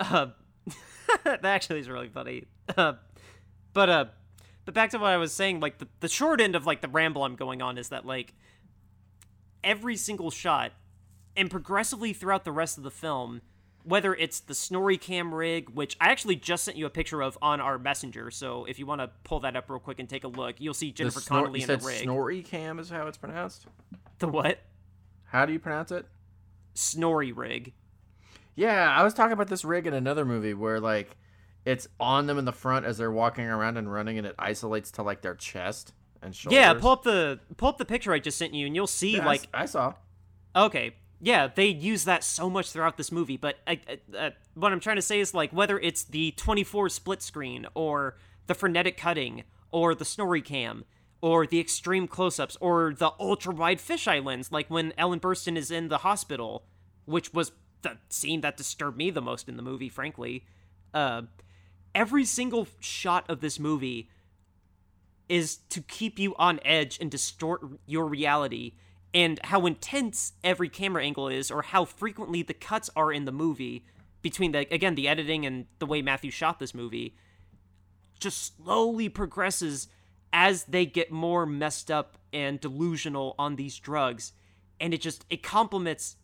[0.00, 0.28] Uh,
[1.24, 2.44] that actually is really funny.
[2.74, 2.94] Uh,
[3.74, 4.04] but uh,
[4.64, 6.88] but back to what I was saying, like the, the short end of like the
[6.88, 8.32] ramble I'm going on is that like
[9.62, 10.72] every single shot,
[11.36, 13.42] and progressively throughout the rest of the film,
[13.84, 17.38] whether it's the Snorri cam rig, which I actually just sent you a picture of
[17.40, 20.24] on our messenger, so if you want to pull that up real quick and take
[20.24, 22.02] a look, you'll see The Jennifer snor- Connelly in the rig.
[22.02, 23.66] Snorri Cam is how it's pronounced.
[24.18, 24.58] the what?
[25.24, 26.06] How do you pronounce it?
[26.74, 27.72] Snorri rig.
[28.54, 31.16] Yeah, I was talking about this rig in another movie where like
[31.64, 34.90] it's on them in the front as they're walking around and running, and it isolates
[34.92, 36.56] to like their chest, and shoulders.
[36.56, 39.16] Yeah, pull up the pull up the picture I just sent you, and you'll see
[39.16, 39.94] Yeah, I like s- I saw.
[40.56, 40.96] Okay.
[41.20, 44.80] Yeah, they use that so much throughout this movie, but uh, uh, uh, what I'm
[44.80, 49.42] trying to say is like whether it's the 24 split screen or the frenetic cutting
[49.72, 50.84] or the snorri cam
[51.20, 55.70] or the extreme close-ups or the ultra wide fisheye lens like when Ellen Burstyn is
[55.70, 56.64] in the hospital,
[57.04, 57.50] which was
[57.82, 60.44] the scene that disturbed me the most in the movie, frankly.
[60.94, 61.22] Uh
[61.94, 64.08] every single shot of this movie
[65.28, 68.72] is to keep you on edge and distort your reality
[69.14, 73.32] and how intense every camera angle is or how frequently the cuts are in the
[73.32, 73.84] movie
[74.22, 77.14] between the again the editing and the way Matthew shot this movie
[78.18, 79.88] just slowly progresses
[80.32, 84.32] as they get more messed up and delusional on these drugs
[84.80, 86.16] and it just it complements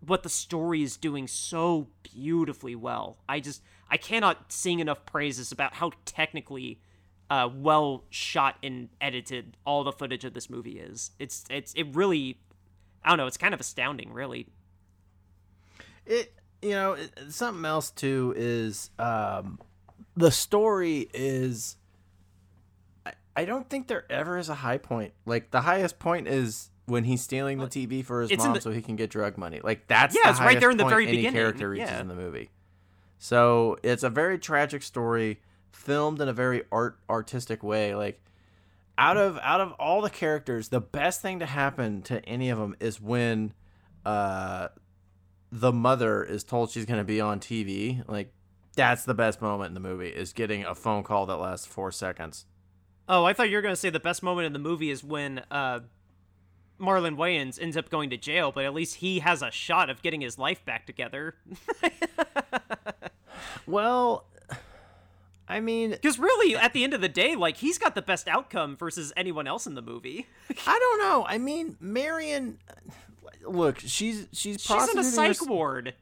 [0.00, 3.18] what the story is doing so beautifully well.
[3.28, 6.80] I just I cannot sing enough praises about how technically
[7.30, 11.10] uh, well shot and edited all the footage of this movie is.
[11.18, 12.38] It's it's it really
[13.04, 14.46] I don't know, it's kind of astounding, really.
[16.06, 16.32] It
[16.62, 19.58] you know it, something else too is um,
[20.16, 21.76] the story is.
[23.06, 25.12] I, I don't think there ever is a high point.
[25.26, 28.60] Like the highest point is when he's stealing the TV for his It's mom the-
[28.60, 29.60] so he can get drug money.
[29.62, 32.00] Like that's Yeah, the it's right there in the very beginning, character reaches yeah.
[32.00, 32.50] in the movie.
[33.18, 35.40] So it's a very tragic story,
[35.74, 37.94] filmed in a very art artistic way.
[37.94, 38.20] Like
[38.96, 42.58] out of out of all the characters, the best thing to happen to any of
[42.58, 43.52] them is when
[44.06, 44.68] uh
[45.50, 48.06] the mother is told she's going to be on TV.
[48.08, 48.32] Like
[48.76, 51.92] that's the best moment in the movie is getting a phone call that lasts 4
[51.92, 52.46] seconds.
[53.08, 55.42] Oh, I thought you were gonna say the best moment in the movie is when
[55.50, 55.80] uh
[56.80, 60.02] Marlon Wayans ends up going to jail, but at least he has a shot of
[60.02, 61.36] getting his life back together.
[63.66, 64.26] Well,
[65.48, 68.28] I mean, Because really, at the end of the day, like he's got the best
[68.28, 70.26] outcome versus anyone else in the movie.
[70.66, 71.24] I don't know.
[71.28, 72.58] I mean, Marion
[73.46, 75.94] look, she's she's She's in a psych her- ward.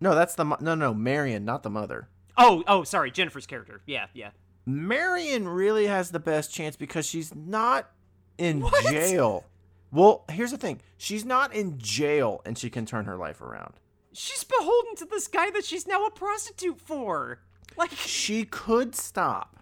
[0.00, 2.08] No, that's the mo- no no Marion, not the mother.
[2.38, 3.82] Oh, oh, sorry, Jennifer's character.
[3.86, 4.30] Yeah, yeah.
[4.64, 7.90] Marion really has the best chance because she's not
[8.38, 9.44] in jail.
[9.92, 10.80] Well, here's the thing.
[10.96, 13.74] She's not in jail and she can turn her life around.
[14.12, 17.40] She's beholden to this guy that she's now a prostitute for.
[17.76, 19.56] Like She could stop.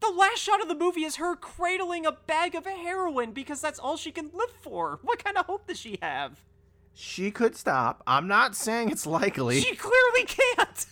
[0.00, 3.78] the last shot of the movie is her cradling a bag of heroin because that's
[3.78, 4.98] all she can live for.
[5.02, 6.40] What kind of hope does she have?
[6.94, 8.02] She could stop.
[8.06, 9.60] I'm not saying it's likely.
[9.60, 10.86] She clearly can't.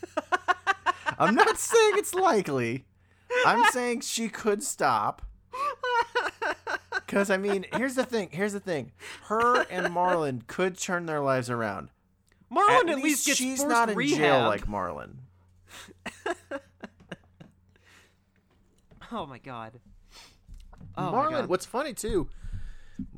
[1.18, 2.84] I'm not saying it's likely.
[3.44, 5.22] I'm saying she could stop.
[7.06, 8.30] Because, I mean, here's the thing.
[8.32, 8.90] Here's the thing.
[9.26, 11.90] Her and Marlon could turn their lives around.
[12.50, 14.18] Marlon at, least gets she's not in rehab.
[14.18, 15.14] jail like Marlon.
[19.12, 19.80] Oh my god.
[20.96, 21.48] Oh my Marlon, God.
[21.48, 22.28] what's funny too,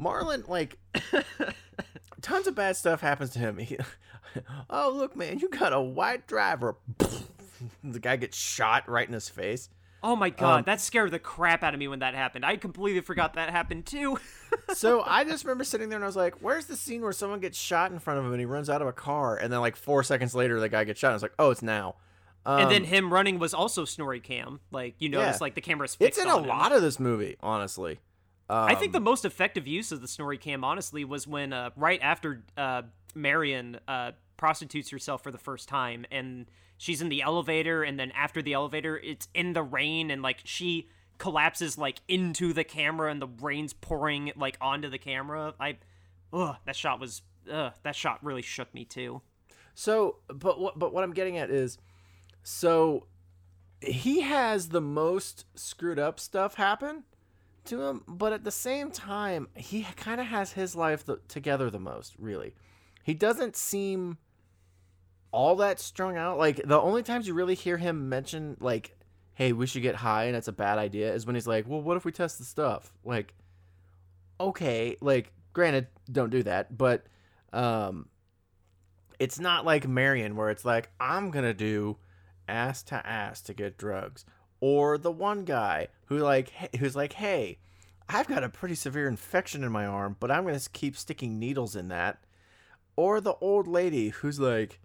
[0.00, 0.78] Marlon, like,
[2.22, 3.58] tons of bad stuff happens to him.
[3.58, 3.78] He,
[4.70, 6.76] oh, look, man, you got a white driver.
[7.84, 9.68] the guy gets shot right in his face.
[10.00, 12.44] Oh my god, Um, that scared the crap out of me when that happened.
[12.44, 14.18] I completely forgot that happened too.
[14.74, 17.40] So I just remember sitting there and I was like, where's the scene where someone
[17.40, 19.34] gets shot in front of him and he runs out of a car?
[19.36, 21.10] And then, like, four seconds later, the guy gets shot.
[21.10, 21.94] I was like, oh, it's now.
[22.48, 24.60] Um, and then him running was also snorri cam.
[24.70, 25.38] Like you notice, Yeah.
[25.42, 26.46] like the camera's it's fixed in a him.
[26.46, 28.00] lot of this movie, honestly.
[28.50, 31.68] I think the Um, most effective use of the snorri cam, honestly, was when uh,
[31.76, 32.82] right after uh,
[33.14, 36.46] Marion uh, prostitutes herself for the first time, and
[36.78, 40.38] she's in the elevator, and then after the elevator, it's in the rain, and like
[40.44, 45.52] she collapses like into the camera, and the rain's pouring like onto the camera.
[45.60, 45.76] I,
[46.32, 47.20] ugh, that shot was,
[47.52, 49.20] ugh, that shot really shook me too.
[49.74, 51.76] So, but what but what I'm getting at is,
[52.50, 53.04] so
[53.82, 57.04] he has the most screwed up stuff happen
[57.66, 61.68] to him, but at the same time, he kind of has his life the, together
[61.68, 62.14] the most.
[62.18, 62.54] Really,
[63.04, 64.16] he doesn't seem
[65.30, 66.38] all that strung out.
[66.38, 68.96] Like the only times you really hear him mention like,
[69.34, 71.82] "Hey, we should get high," and it's a bad idea, is when he's like, "Well,
[71.82, 73.34] what if we test the stuff?" Like,
[74.40, 77.04] okay, like granted, don't do that, but
[77.52, 78.08] um
[79.18, 81.98] it's not like Marion where it's like I'm gonna do
[82.48, 84.24] ass to ass to get drugs,
[84.60, 87.58] or the one guy who like who's like, hey,
[88.08, 91.76] I've got a pretty severe infection in my arm, but I'm gonna keep sticking needles
[91.76, 92.18] in that,
[92.96, 94.80] or the old lady who's like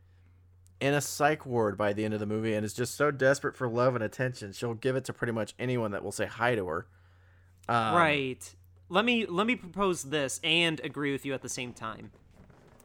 [0.79, 3.55] in a psych ward by the end of the movie and is just so desperate
[3.55, 6.55] for love and attention she'll give it to pretty much anyone that will say hi
[6.55, 6.87] to her.
[7.69, 8.55] Um, right.
[8.89, 12.11] Let me let me propose this and agree with you at the same time.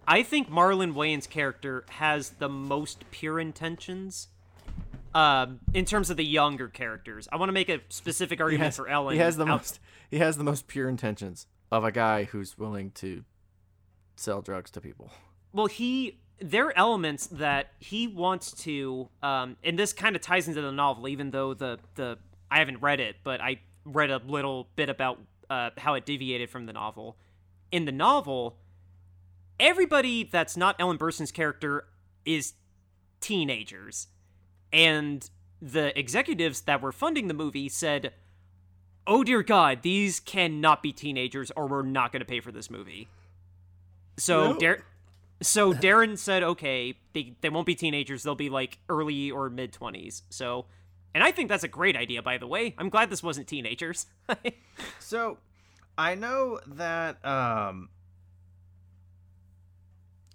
[0.07, 4.29] I think Marlon Wayans' character has the most pure intentions
[5.19, 7.29] um, in terms of the younger characters.
[7.33, 9.15] I want to make a specific argument has, for Ellen.
[9.15, 12.57] he has the out- most he has the most pure intentions of a guy who's
[12.57, 13.25] willing to
[14.17, 15.11] sell drugs to people.
[15.53, 20.47] well he there are elements that he wants to um and this kind of ties
[20.47, 22.17] into the novel even though the the
[22.51, 25.19] i haven't read it but i read a little bit about
[25.51, 27.17] uh how it deviated from the novel
[27.73, 28.57] in the novel
[29.59, 31.87] everybody that's not ellen burstyn's character
[32.25, 32.55] is
[33.21, 34.07] teenagers
[34.73, 38.13] and the executives that were funding the movie said
[39.07, 42.71] oh dear god these cannot be teenagers or we're not going to pay for this
[42.71, 43.09] movie
[44.17, 44.59] so No.
[44.59, 44.83] Dar-
[45.41, 48.25] so Darren said, okay, they, they won't be teenagers.
[48.25, 50.23] They'll be like early or mid 20s.
[50.31, 50.67] So,
[51.15, 52.75] and I think that's a great idea, by the way.
[52.77, 54.07] I'm glad this wasn't teenagers.
[54.99, 55.39] So,
[55.97, 57.89] I know that um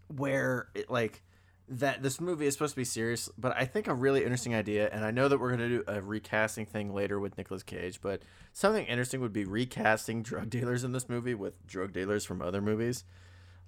[0.07, 1.21] where it, like
[1.69, 4.89] that this movie is supposed to be serious, but I think a really interesting idea
[4.91, 8.01] and I know that we're going to do a recasting thing later with Nicolas Cage,
[8.01, 8.21] but
[8.51, 12.61] something interesting would be recasting drug dealers in this movie with drug dealers from other
[12.61, 13.05] movies,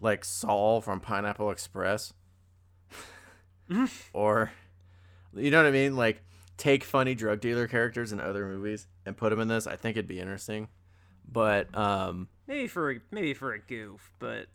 [0.02, 2.14] like Saul from Pineapple Express.
[4.14, 4.52] or
[5.34, 5.96] you know what I mean?
[5.96, 6.22] Like
[6.58, 9.68] take funny drug dealer characters in other movies and put them in this.
[9.68, 10.68] I think it'd be interesting.
[11.30, 14.48] But um, maybe for a, maybe for a goof, but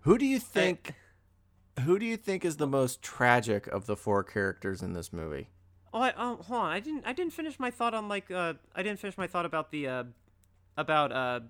[0.00, 0.94] who do you think?
[1.80, 5.48] Who do you think is the most tragic of the four characters in this movie?
[5.94, 6.70] oh, I, oh, hold on.
[6.70, 9.46] I didn't I didn't finish my thought on like uh I didn't finish my thought
[9.46, 10.04] about the uh
[10.76, 11.40] about uh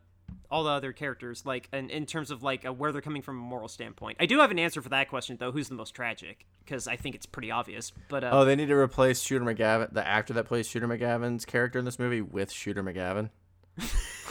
[0.50, 3.38] all the other characters like in, in terms of like uh, where they're coming from
[3.38, 4.16] a moral standpoint.
[4.20, 5.52] I do have an answer for that question though.
[5.52, 6.46] Who's the most tragic?
[6.64, 7.92] Because I think it's pretty obvious.
[8.08, 11.44] But uh, Oh, they need to replace Shooter McGavin, the actor that plays Shooter McGavin's
[11.44, 13.30] character in this movie, with Shooter McGavin.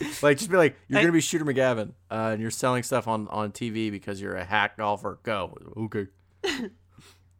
[0.22, 3.08] like, just be like, you're I- gonna be Shooter McGavin, uh, and you're selling stuff
[3.08, 5.18] on on TV because you're a hack golfer.
[5.22, 6.06] Go, okay.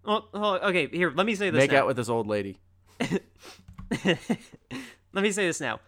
[0.04, 1.12] well, okay, here.
[1.14, 1.58] Let me say this.
[1.58, 1.80] Make now.
[1.80, 2.58] out with this old lady.
[3.00, 4.18] let
[5.14, 5.80] me say this now.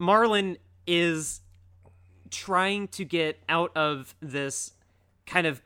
[0.00, 1.40] Marlon is
[2.30, 4.72] trying to get out of this
[5.26, 5.62] kind of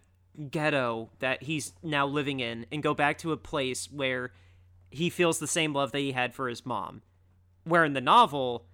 [0.50, 4.32] ghetto that he's now living in and go back to a place where
[4.90, 7.02] he feels the same love that he had for his mom.
[7.64, 8.66] Where in the novel,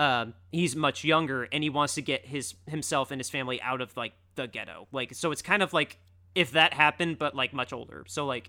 [0.00, 3.82] um, he's much younger and he wants to get his himself and his family out
[3.82, 4.88] of like the ghetto.
[4.92, 5.98] Like so it's kind of like
[6.34, 8.04] if that happened but like much older.
[8.08, 8.48] So like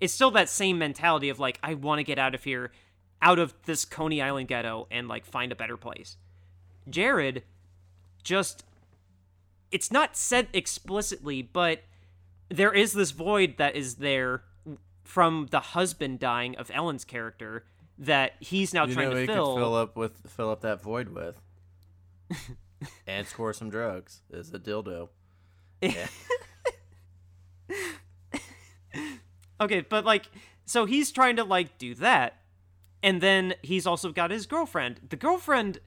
[0.00, 2.70] it's still that same mentality of like I want to get out of here
[3.20, 6.18] out of this Coney Island ghetto and like find a better place.
[6.88, 7.42] Jared
[8.22, 8.64] just
[9.72, 11.80] it's not said explicitly, but
[12.48, 14.44] there is this void that is there
[15.02, 17.64] from the husband dying of Ellen's character
[18.02, 19.54] that he's now You trying know, to fill.
[19.54, 21.40] could fill up with fill up that void with,
[23.06, 24.22] and score some drugs.
[24.30, 25.08] Is a dildo.
[25.80, 26.06] Yeah.
[29.60, 30.24] Okay, but like,
[30.64, 32.40] so he's trying to like do that,
[33.00, 34.98] and then he's also got his girlfriend.
[35.08, 35.78] The girlfriend,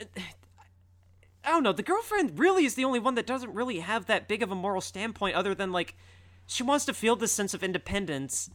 [0.00, 1.74] I don't know.
[1.74, 4.54] The girlfriend really is the only one that doesn't really have that big of a
[4.54, 5.94] moral standpoint, other than like,
[6.46, 8.48] she wants to feel this sense of independence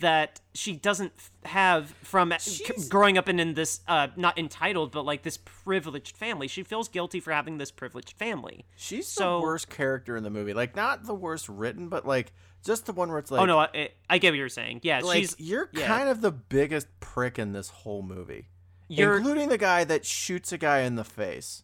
[0.00, 1.12] that she doesn't
[1.44, 6.16] have from She's- growing up in, in this uh not entitled but like this privileged
[6.16, 10.22] family she feels guilty for having this privileged family She's So- the worst character in
[10.24, 10.54] the movie.
[10.54, 12.32] Like not the worst written, but like
[12.64, 15.00] just the one where it's like, oh no I, I get what you're saying yeah
[15.00, 15.86] like she's you're yeah.
[15.86, 18.48] kind of the biggest prick in this whole movie,
[18.88, 21.62] You're- including the guy that shoots a guy in the face.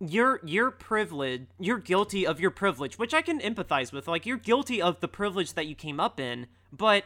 [0.00, 4.36] you're you're privileged you're guilty of your privilege which i can empathize with like you're
[4.36, 7.04] guilty of the privilege that you came up in but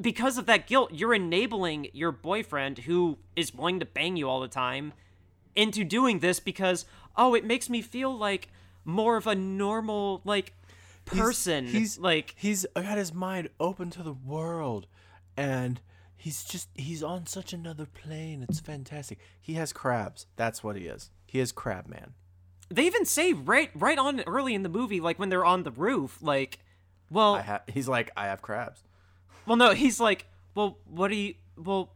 [0.00, 4.40] because of that guilt you're enabling your boyfriend who is willing to bang you all
[4.40, 4.92] the time
[5.56, 6.84] into doing this because
[7.16, 8.48] oh it makes me feel like
[8.84, 10.52] more of a normal like
[11.04, 14.86] person he's- like He's got his mind open to the world,
[15.36, 15.80] and
[16.16, 18.44] he's just he's on such another plane.
[18.48, 19.18] It's fantastic.
[19.40, 20.26] He has crabs.
[20.36, 21.10] That's what he is.
[21.26, 22.14] He is crab man.
[22.70, 25.70] they even say right right on early in the movie like when they're on the
[25.70, 26.58] roof like
[27.10, 28.82] well I ha- he's like I have crabs.
[29.46, 31.92] Well, no, he's like, well, what are you, well,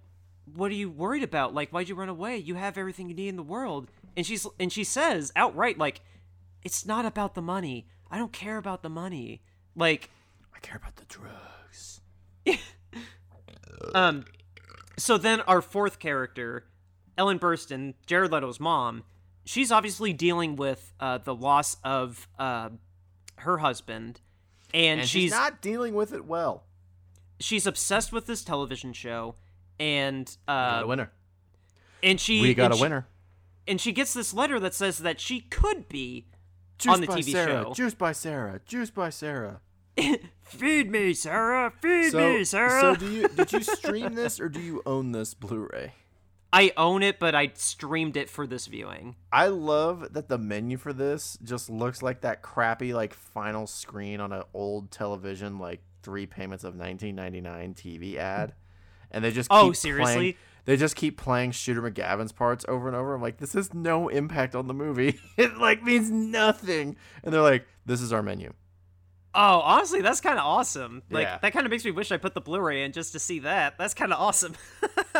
[0.54, 1.54] what are you worried about?
[1.54, 2.36] Like, why'd you run away?
[2.38, 3.90] You have everything you need in the world.
[4.16, 6.00] And she's, and she says outright, like,
[6.62, 7.86] it's not about the money.
[8.10, 9.42] I don't care about the money.
[9.74, 10.10] Like,
[10.54, 12.00] I care about the drugs.
[13.94, 14.24] um,
[14.96, 16.66] so then our fourth character,
[17.16, 19.04] Ellen Burstyn, Jared Leto's mom,
[19.44, 22.70] she's obviously dealing with uh, the loss of uh,
[23.36, 24.20] her husband,
[24.72, 26.64] and, And she's she's not dealing with it well.
[27.40, 29.34] She's obsessed with this television show,
[29.80, 31.12] and We got uh, a winner.
[32.02, 33.06] and she We got a she- winner.
[33.66, 36.26] and she gets this letter that says that she could be
[36.78, 37.64] Juice on the by TV Sarah.
[37.64, 37.72] show.
[37.74, 38.60] Juice by Sarah.
[38.66, 39.60] Juice by Sarah.
[40.42, 41.70] Feed me, Sarah.
[41.80, 42.80] Feed So, me, Sarah.
[42.80, 45.92] so do you did you stream this or do you own this Blu-ray?
[46.54, 49.16] I own it, but I streamed it for this viewing.
[49.32, 54.20] I love that the menu for this just looks like that crappy like final screen
[54.20, 58.54] on an old television like three payments of 1999 TV ad,
[59.10, 60.14] and they just Oh, seriously?
[60.14, 60.34] playing-
[60.64, 63.14] they just keep playing Shooter McGavin's parts over and over.
[63.14, 65.18] I'm like, this has no impact on the movie.
[65.36, 66.94] it like means nothing.
[67.24, 68.52] And they're like, this is our menu.
[69.34, 71.02] Oh, honestly, that's kind of awesome.
[71.10, 71.38] Like Yeah.
[71.42, 73.76] that kind of makes me wish I put the Blu-ray in just to see that.
[73.76, 74.54] That's kind of awesome.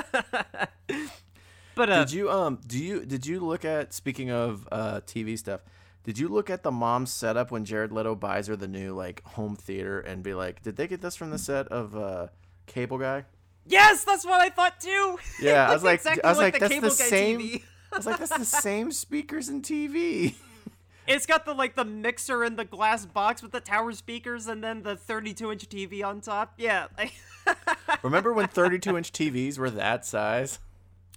[1.75, 5.39] but uh, Did you um do you did you look at speaking of uh TV
[5.39, 5.61] stuff?
[6.05, 9.23] Did you look at the mom's setup when Jared Leto buys her the new like
[9.25, 12.29] home theater and be like, did they get this from the set of uh
[12.67, 13.25] Cable Guy?
[13.67, 15.19] yes, that's what I thought too.
[15.41, 17.39] Yeah, I was like, exactly I was like, the that's the same.
[17.39, 17.63] TV.
[17.93, 20.35] I was like, that's the same speakers and TV.
[21.07, 24.63] It's got the like the mixer in the glass box with the tower speakers, and
[24.63, 26.55] then the 32-inch TV on top.
[26.59, 26.87] Yeah.
[26.97, 27.13] like-
[28.03, 30.59] Remember when 32 inch TVs were that size?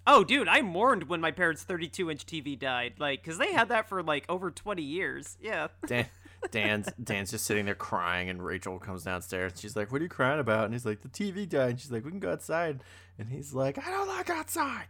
[0.08, 2.94] Oh, dude, I mourned when my parents' 32-inch TV died.
[3.00, 5.38] Like, cause they had that for like over 20 years.
[5.42, 5.68] Yeah.
[5.86, 6.08] Dan,
[6.52, 9.54] Dan's Dan's just sitting there crying, and Rachel comes downstairs.
[9.54, 11.80] And she's like, "What are you crying about?" And he's like, "The TV died." And
[11.80, 12.82] she's like, "We can go outside."
[13.18, 14.86] And he's like, "I don't like outside."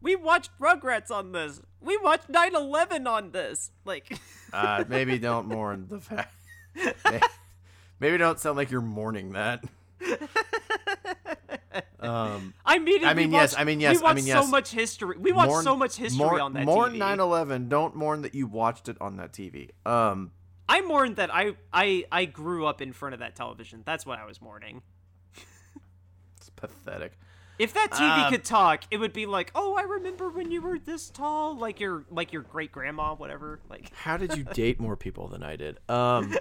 [0.00, 1.60] We watched Rugrats on this.
[1.80, 3.70] We watched 9/11 on this.
[3.84, 4.18] Like.
[4.54, 6.34] Uh, maybe don't mourn the fact.
[8.00, 9.64] Maybe don't sound like you're mourning that.
[12.00, 14.70] Um, I mean, I mean, yes, I mean, yes, We I watched mean, so much
[14.72, 15.16] history.
[15.18, 16.98] We watched mourn- so much history mourn, on that mourn TV.
[16.98, 17.68] 9/11.
[17.68, 19.70] Don't mourn that you watched it on that TV.
[19.86, 20.32] Um,
[20.68, 23.82] I mourned that I, I I grew up in front of that television.
[23.86, 24.82] That's what I was mourning.
[26.36, 27.12] it's pathetic.
[27.58, 30.60] If that TV Um, could talk, it would be like, "Oh, I remember when you
[30.60, 34.80] were this tall, like your like your great grandma, whatever." Like, How did you date
[34.80, 35.78] more people than I did?
[35.88, 36.34] Um,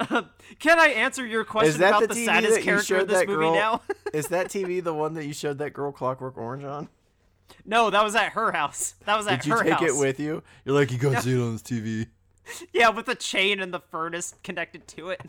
[0.58, 3.54] can I answer your question about the, the, saddest character in this movie girl?
[3.54, 3.82] now?
[4.12, 6.88] is that TV the one that you showed that girl Clockwork Orange on?
[7.64, 8.94] no, that was at her house.
[9.06, 9.62] That was at her house.
[9.62, 9.96] Did you take house.
[9.96, 10.42] it with you?
[10.64, 12.06] You're like, you got to see it on this TV.
[12.74, 15.22] Yeah, with the chain and the furnace connected to it.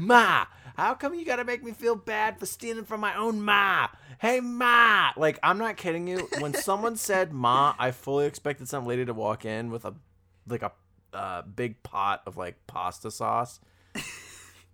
[0.00, 3.86] Ma, how come you gotta make me feel bad for stealing from my own ma?
[4.18, 5.10] Hey, ma!
[5.16, 6.28] Like, I'm not kidding you.
[6.40, 9.94] When someone said ma, I fully expected some lady to walk in with a,
[10.48, 10.72] like a,
[11.12, 13.60] uh, big pot of like pasta sauce.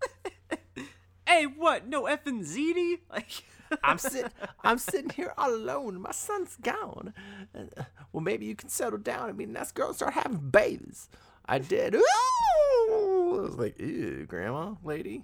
[1.26, 1.86] hey, what?
[1.86, 2.98] No effing ziti?
[3.11, 3.44] Like.
[3.84, 4.32] I'm sitting,
[4.64, 6.01] I'm sitting here all alone.
[6.01, 7.14] My son's gone.
[7.57, 9.28] Uh, Well, maybe you can settle down.
[9.28, 11.09] I mean, us girls start having babies.
[11.46, 11.94] I did.
[11.94, 12.01] Ooh!
[12.01, 15.22] I was like, ew, grandma, lady.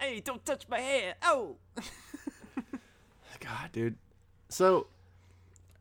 [0.00, 1.16] Hey, don't touch my hair.
[1.22, 1.56] Oh.
[3.40, 3.96] God, dude.
[4.48, 4.86] So,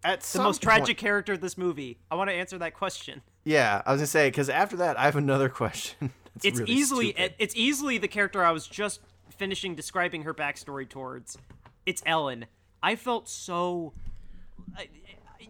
[0.03, 1.99] at the most tragic character of this movie.
[2.09, 3.21] I want to answer that question.
[3.43, 6.11] Yeah, I was gonna say because after that, I have another question.
[6.43, 7.33] That's It's really easily stupid.
[7.39, 11.37] it's easily the character I was just finishing describing her backstory towards.
[11.85, 12.45] It's Ellen.
[12.81, 13.93] I felt so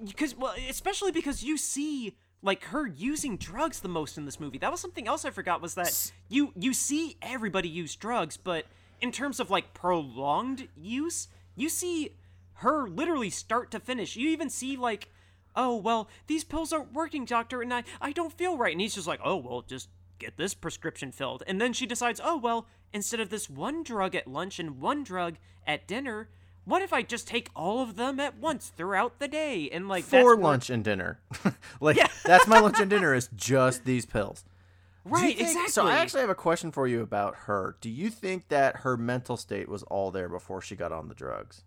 [0.06, 4.58] because well, especially because you see like her using drugs the most in this movie.
[4.58, 8.66] That was something else I forgot was that you you see everybody use drugs, but
[9.02, 12.16] in terms of like prolonged use, you see
[12.56, 14.16] her literally start to finish.
[14.16, 15.10] You even see like
[15.58, 18.94] oh well these pills aren't working doctor and i i don't feel right and he's
[18.94, 22.68] just like oh well just get this prescription filled and then she decides oh well
[22.94, 26.30] instead of this one drug at lunch and one drug at dinner
[26.66, 30.04] what if i just take all of them at once throughout the day and like
[30.04, 31.20] for lunch and dinner.
[31.82, 34.44] like that's my lunch and dinner is just these pills.
[35.06, 37.78] Right think- exactly So I actually have a question for you about her.
[37.80, 41.16] Do you think that her mental state was all there before she got on the
[41.16, 41.64] drugs?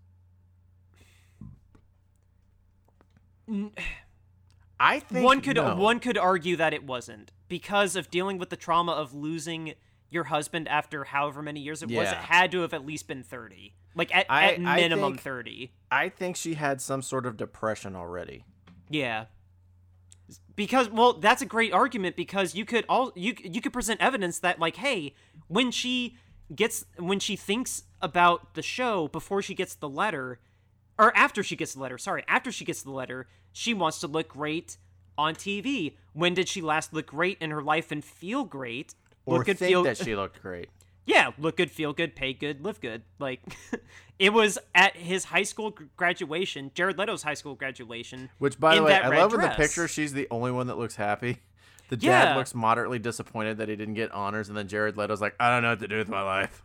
[4.81, 5.77] I think one could no.
[5.77, 9.75] one could argue that it wasn't because of dealing with the trauma of losing
[10.09, 13.23] your husband after however many years it was it had to have at least been
[13.23, 17.27] 30 like at, I- at I minimum think- 30 I think she had some sort
[17.27, 18.45] of depression already.
[18.89, 19.27] Yeah.
[20.55, 24.39] Because well, that's a great argument because you could all you you could present evidence
[24.41, 25.15] that like, hey,
[25.49, 26.17] when she
[26.55, 30.39] gets when she thinks about the show before she gets the letter,
[30.99, 34.07] or after she gets the letter, sorry, after she gets the letter, she wants to
[34.07, 34.77] look great
[35.21, 35.95] on TV.
[36.13, 38.95] When did she last look great in her life and feel great?
[39.27, 40.69] Or look good, think feel that she looked great.
[41.07, 43.03] yeah, look good, feel good, pay good, live good.
[43.19, 43.41] Like,
[44.19, 48.31] it was at his high school graduation, Jared Leto's high school graduation.
[48.39, 49.87] Which, by the way, I love in the picture.
[49.87, 51.39] She's the only one that looks happy.
[51.91, 52.37] The dad Yeah.
[52.37, 55.65] looks moderately disappointed that he didn't get honors, and then Jared Leto's like, "I don't
[55.65, 56.63] know what to do with my life."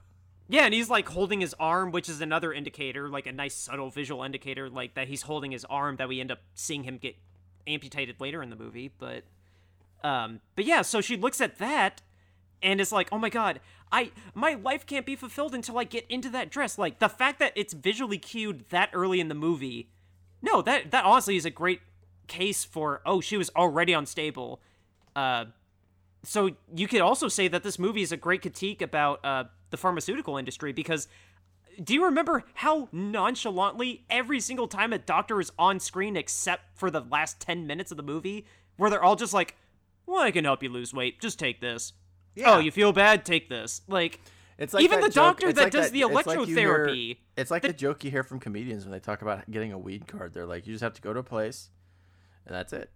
[0.47, 3.89] Yeah, and he's like holding his arm, which is another indicator, like a nice subtle
[3.89, 7.15] visual indicator, like that he's holding his arm that we end up seeing him get
[7.67, 9.23] amputated later in the movie, but
[10.03, 12.01] um but yeah, so she looks at that
[12.61, 13.59] and is like, "Oh my god,
[13.91, 17.39] I my life can't be fulfilled until I get into that dress." Like the fact
[17.39, 19.89] that it's visually cued that early in the movie.
[20.41, 21.81] No, that that honestly is a great
[22.27, 24.61] case for oh, she was already unstable.
[25.15, 25.45] Uh
[26.25, 29.77] so you could also say that this movie is a great critique about uh, the
[29.77, 31.07] pharmaceutical industry because
[31.83, 36.89] do you remember how nonchalantly every single time a doctor is on screen except for
[36.91, 38.45] the last 10 minutes of the movie
[38.77, 39.55] where they're all just like
[40.05, 41.93] well i can help you lose weight just take this
[42.35, 42.55] Yeah.
[42.55, 44.19] oh you feel bad take this like
[44.57, 47.51] It's like even the joke- doctor that like does the it's like hear- electrotherapy it's
[47.51, 50.33] like the, joke you hear from comedians when they talk about getting a weed card.
[50.33, 51.69] They're like, you just have to go to a place,
[52.45, 52.89] and that's it.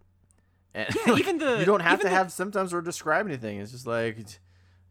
[0.73, 3.59] And Yeah, like, even the- you don't have to the- have symptoms or describe anything.
[3.59, 4.15] It's just like,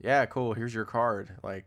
[0.03, 0.53] yeah, cool.
[0.53, 1.31] Here's your card.
[1.43, 1.65] Like,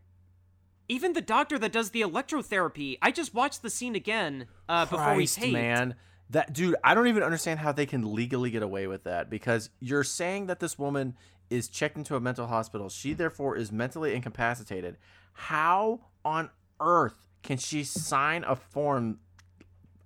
[0.92, 5.16] even the doctor that does the electrotherapy i just watched the scene again uh, before
[5.16, 5.96] we Christ, taped man.
[6.30, 9.70] That dude, I don't even understand how they can legally get away with that because
[9.82, 11.16] you're saying that this woman
[11.50, 12.88] is checked into a mental hospital.
[12.88, 14.96] She therefore is mentally incapacitated.
[15.34, 19.20] How on earth can she sign a form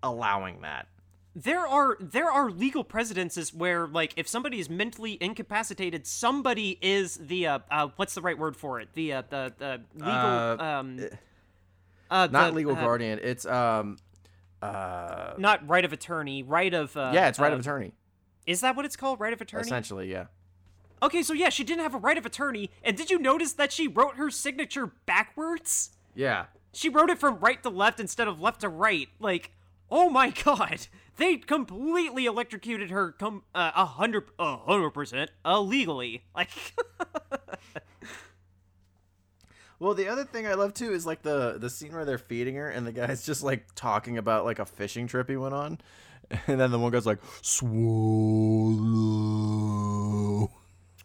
[0.02, 0.88] allowing that?
[1.36, 7.16] There are there are legal precedences where like if somebody is mentally incapacitated somebody is
[7.18, 10.58] the uh, uh what's the right word for it the uh the, the legal Uh,
[10.64, 11.00] um
[12.10, 13.20] uh Not the, legal uh, guardian.
[13.22, 13.98] It's um
[14.62, 17.94] uh not right of attorney right of uh, yeah, it's right uh, of attorney.
[18.48, 20.26] is that what it's called right of attorney Essentially, yeah.
[21.04, 23.72] okay so yeah she didn't have a right of attorney and did you notice that
[23.74, 26.46] she wrote her signature backwards Yeah.
[26.72, 29.10] she wrote it from right to left instead of left to right.
[29.20, 29.52] Like,
[29.92, 33.12] oh my god, they completely electrocuted her.
[33.12, 36.24] Com- uh, a hundred, a hundred percent illegally.
[36.36, 36.50] Like,
[39.80, 42.56] Well, the other thing I love too is like the the scene where they're feeding
[42.56, 45.80] her and the guy's just like talking about like a fishing trip he went on,
[46.48, 48.76] and then the one guy's like swallow.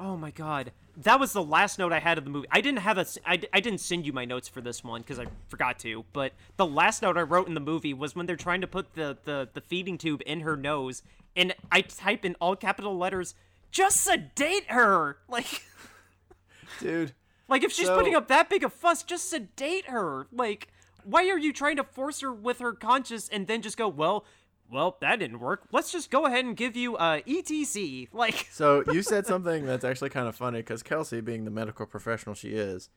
[0.00, 2.48] Oh my god, that was the last note I had of the movie.
[2.50, 5.18] I didn't have a, I, I didn't send you my notes for this one because
[5.18, 6.04] I forgot to.
[6.12, 8.94] But the last note I wrote in the movie was when they're trying to put
[8.94, 11.02] the the the feeding tube in her nose,
[11.36, 13.34] and I type in all capital letters,
[13.70, 15.64] just sedate her, like.
[16.80, 17.12] Dude,
[17.48, 20.26] Like, if she's So- putting up that big a fuss, just sedate her.
[20.32, 20.68] Like,
[21.04, 24.24] why are you trying to force her with her conscience and then just go, well,
[24.70, 25.62] well, that didn't work.
[25.72, 28.08] Let's just go ahead and give you uh, ETC.
[28.12, 31.86] Like, so you said something that's actually kind of funny because Kelsey, being the medical
[31.86, 32.90] professional she is,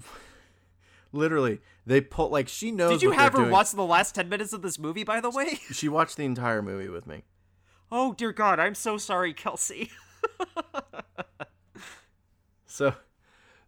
[1.12, 2.92] literally they pull like she knows.
[2.92, 3.50] did you have her doing.
[3.50, 5.58] watch the last 10 minutes of this movie, by the way?
[5.72, 7.24] She watched the entire movie with me.
[7.90, 9.90] Oh, dear God, I'm so sorry, Kelsey.
[12.72, 12.94] So,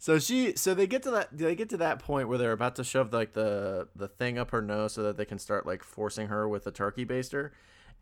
[0.05, 2.77] so she, so they get to that, they get to that point where they're about
[2.77, 5.83] to shove like the the thing up her nose so that they can start like
[5.83, 7.53] forcing her with a turkey baster,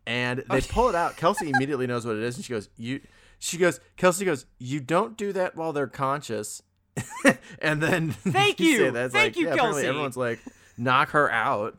[0.04, 1.16] and they pull it out.
[1.16, 3.02] Kelsey immediately knows what it is, and she goes, "You,"
[3.38, 6.64] she goes, Kelsey goes, "You don't do that while they're conscious."
[7.60, 8.90] and then Thank you.
[8.90, 9.86] Thank like, you, yeah, Kelsey.
[9.86, 10.40] Everyone's like,
[10.76, 11.78] knock her out.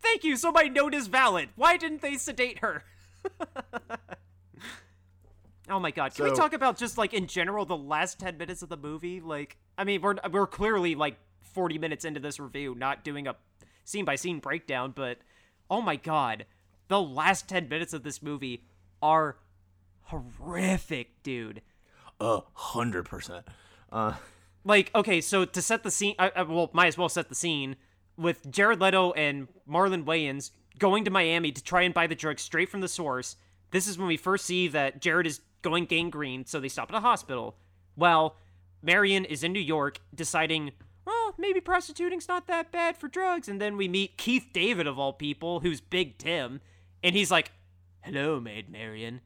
[0.00, 1.50] Thank you, so my note is valid.
[1.56, 2.84] Why didn't they sedate her?
[5.68, 6.14] Oh my god.
[6.14, 9.20] Can we talk about just like in general the last 10 minutes of the movie?
[9.20, 13.36] Like I mean, we're we're clearly like 40 minutes into this review, not doing a
[13.84, 15.18] scene by scene breakdown, but
[15.70, 16.46] oh my god.
[16.88, 18.64] The last 10 minutes of this movie
[19.02, 19.38] are
[20.02, 21.62] horrific, dude.
[22.20, 23.46] A hundred percent.
[23.90, 24.14] Uh,
[24.66, 27.34] like okay so to set the scene I, I well might as well set the
[27.34, 27.76] scene
[28.18, 32.38] with jared leto and marlon wayans going to miami to try and buy the drug
[32.38, 33.36] straight from the source
[33.70, 36.96] this is when we first see that jared is going gangrene so they stop at
[36.96, 37.56] a hospital
[37.96, 38.36] Well,
[38.82, 40.72] marion is in new york deciding
[41.04, 44.98] well maybe prostituting's not that bad for drugs and then we meet keith david of
[44.98, 46.60] all people who's big tim
[47.02, 47.52] and he's like
[48.02, 49.20] hello maid marion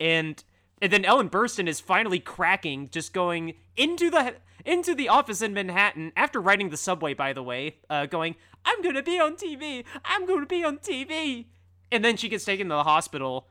[0.00, 0.42] and
[0.80, 5.54] and then Ellen Burstyn is finally cracking, just going into the into the office in
[5.54, 7.14] Manhattan after riding the subway.
[7.14, 9.84] By the way, uh, going, "I'm gonna be on TV.
[10.04, 11.46] I'm gonna be on TV,"
[11.90, 13.48] and then she gets taken to the hospital.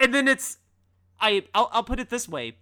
[0.00, 0.58] And then it's,
[1.20, 2.56] I I'll, I'll put it this way: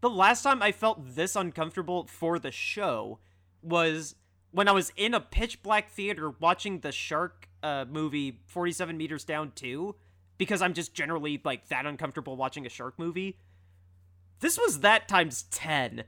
[0.00, 3.18] the last time I felt this uncomfortable for the show
[3.62, 4.14] was
[4.50, 9.24] when I was in a pitch black theater watching the shark uh, movie 47 meters
[9.24, 9.94] down 2
[10.38, 13.38] because I'm just generally like that uncomfortable watching a shark movie.
[14.40, 16.04] This was that times 10.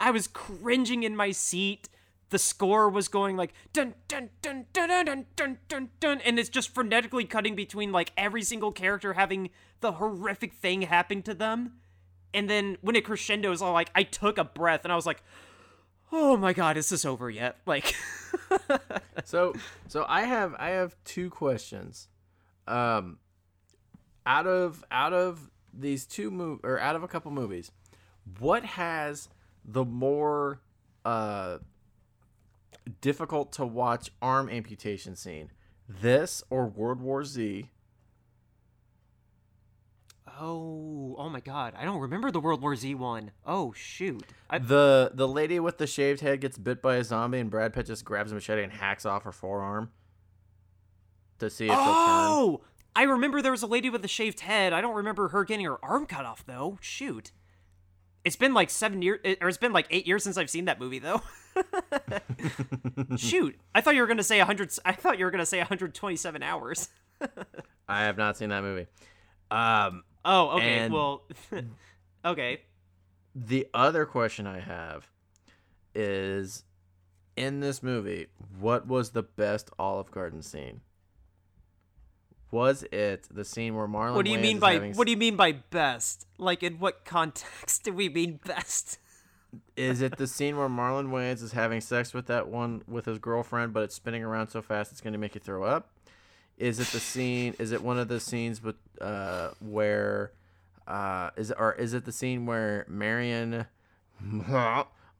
[0.00, 1.88] I was cringing in my seat.
[2.30, 6.38] The score was going like dun dun dun dun dun dun dun dun dun and
[6.38, 9.50] it's just frenetically cutting between like every single character having
[9.80, 11.74] the horrific thing happen to them.
[12.34, 15.22] And then when it crescendos, I like I took a breath and I was like,
[16.10, 17.94] "Oh my god, is this over yet?" Like
[19.24, 19.54] so,
[19.86, 22.08] so I have I have two questions.
[22.66, 23.18] Um,
[24.26, 27.70] out of out of these two mov or out of a couple movies,
[28.38, 29.28] what has
[29.64, 30.60] the more
[31.04, 31.58] uh
[33.00, 35.52] difficult to watch arm amputation scene?
[35.88, 37.70] This or World War Z?
[40.38, 41.74] Oh, oh my God!
[41.78, 43.30] I don't remember the World War Z one.
[43.46, 44.24] Oh shoot!
[44.50, 47.72] I, The the lady with the shaved head gets bit by a zombie and Brad
[47.72, 49.90] Pitt just grabs a machete and hacks off her forearm
[51.38, 51.78] to see if turn.
[51.80, 52.60] oh,
[52.94, 54.72] I remember there was a lady with a shaved head.
[54.72, 56.78] I don't remember her getting her arm cut off though.
[56.80, 57.30] Shoot!
[58.26, 60.78] It's been like seven years, or it's been like eight years since I've seen that
[60.78, 61.22] movie though.
[63.16, 63.58] Shoot!
[63.74, 64.70] I thought you were gonna say hundred.
[64.84, 66.90] I thought you were gonna say 127 hours.
[67.88, 68.86] I have not seen that movie.
[69.50, 70.88] Um, Oh, okay.
[70.88, 71.22] Well,
[72.24, 72.62] okay.
[73.32, 75.08] the other question I have
[75.94, 76.64] is
[77.36, 78.26] in this movie,
[78.58, 80.80] what was the best Olive Garden scene?
[82.50, 84.14] Was it the scene where Marlon?
[84.14, 86.26] What do you Wayans mean by having what do you mean by best?
[86.38, 88.98] Like in what context do we mean best?
[89.76, 93.18] is it the scene where Marlon Wayans is having sex with that one with his
[93.18, 95.90] girlfriend, but it's spinning around so fast it's going to make you throw up?
[96.56, 97.54] Is it the scene?
[97.58, 100.32] Is it one of the scenes with uh, where
[100.86, 103.66] uh, is or is it the scene where Marion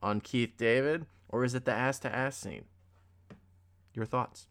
[0.02, 2.64] on Keith David, or is it the ass to ass scene?
[3.94, 4.46] Your thoughts?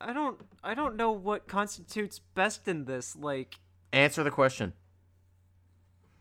[0.00, 3.14] I don't I don't know what constitutes best in this.
[3.16, 3.56] Like
[3.92, 4.72] Answer the question.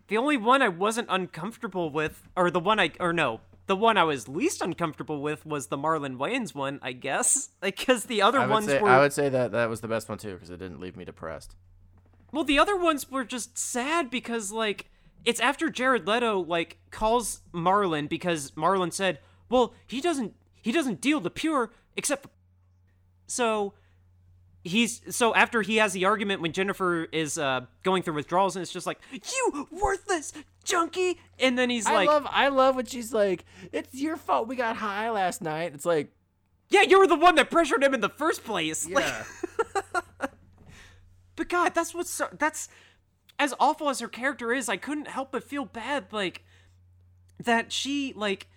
[0.08, 3.98] the only one I wasn't uncomfortable with or the one I or no, the one
[3.98, 7.50] I was least uncomfortable with was the Marlon Wayans one, I guess.
[7.62, 10.10] Like cuz the other ones say were I would say that that was the best
[10.10, 11.56] one too because it didn't leave me depressed.
[12.32, 14.88] Well, the other ones were just sad because like
[15.26, 19.20] it's after Jared Leto like calls Marlon because Marlon said,
[19.50, 22.30] "Well, he doesn't he doesn't deal the pure except for...
[23.30, 23.74] so
[24.64, 28.64] he's so after he has the argument when Jennifer is uh going through withdrawals and
[28.64, 32.86] it's just like, "You worthless junkie." And then he's like, I love I love when
[32.86, 36.12] she's like, "It's your fault we got high last night." It's like,
[36.70, 39.24] "Yeah, you were the one that pressured him in the first place." Like, yeah.
[41.40, 42.68] But God, that's what's so, that's
[43.40, 44.68] as awful as her character is.
[44.68, 46.44] I couldn't help but feel bad, like
[47.42, 48.48] that she like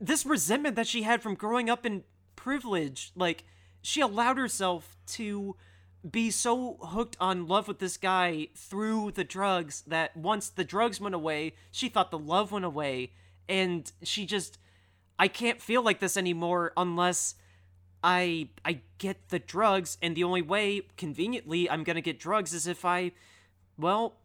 [0.00, 2.04] this resentment that she had from growing up in
[2.36, 3.10] privilege.
[3.16, 3.42] Like
[3.86, 5.54] she allowed herself to
[6.08, 11.00] be so hooked on love with this guy through the drugs that once the drugs
[11.00, 13.12] went away, she thought the love went away,
[13.48, 14.58] and she just
[15.20, 17.36] I can't feel like this anymore unless
[18.02, 22.66] I I get the drugs, and the only way, conveniently, I'm gonna get drugs is
[22.66, 23.12] if I,
[23.78, 24.16] well,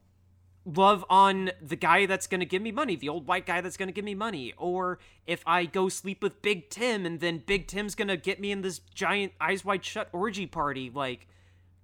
[0.65, 3.91] love on the guy that's gonna give me money, the old white guy that's gonna
[3.91, 7.95] give me money, or if I go sleep with Big Tim, and then Big Tim's
[7.95, 10.91] gonna get me in this giant eyes wide shut orgy party.
[10.93, 11.27] Like,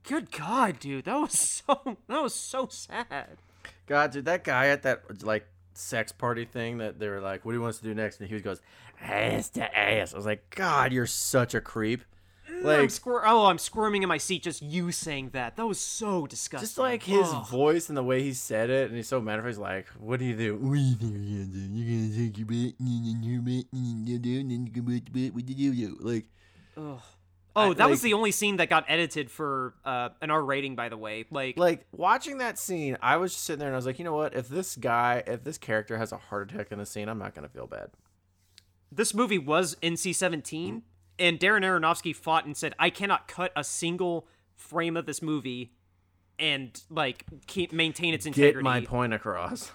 [0.04, 1.34] good God, dude, that was
[1.68, 3.38] so that was so sad.
[3.88, 7.52] God, dude, that guy at that like sex party thing that they were like, "What
[7.52, 8.62] do you want us to do next?" and he goes,
[9.02, 12.04] "Ass to ass." I was like, "God, you're such a creep."
[12.50, 15.56] I'm Like, squir- oh, I'm squirming in my seat just you saying that.
[15.58, 16.66] That was so disgusting.
[16.66, 19.40] just like his voice and the way he said it, and he's so mad.
[19.40, 20.56] If he's like, "What do you do?
[20.56, 21.60] What do you think you're gonna do?
[21.60, 25.06] You're gonna take your butt and your and you do, and then you go back
[25.06, 25.36] to bed.
[25.36, 25.98] What do you do?
[26.00, 26.26] Like,
[26.78, 27.00] Ugh.
[27.60, 30.90] Oh, that was the only scene that got edited for uh, an R rating, by
[30.90, 31.26] the way.
[31.32, 34.06] Like, like watching that scene, I was just sitting there and I was like, you
[34.06, 34.36] know what?
[34.36, 37.34] If this guy, if this character has a heart attack in the scene, I'm not
[37.34, 37.90] gonna feel bad.
[38.92, 40.84] this movie was NC 17,
[41.20, 45.74] and Darren Aronofsky fought and said, I cannot cut a single frame of this movie
[46.40, 48.58] and, like, keep maintain its integrity.
[48.58, 49.72] Get my point across.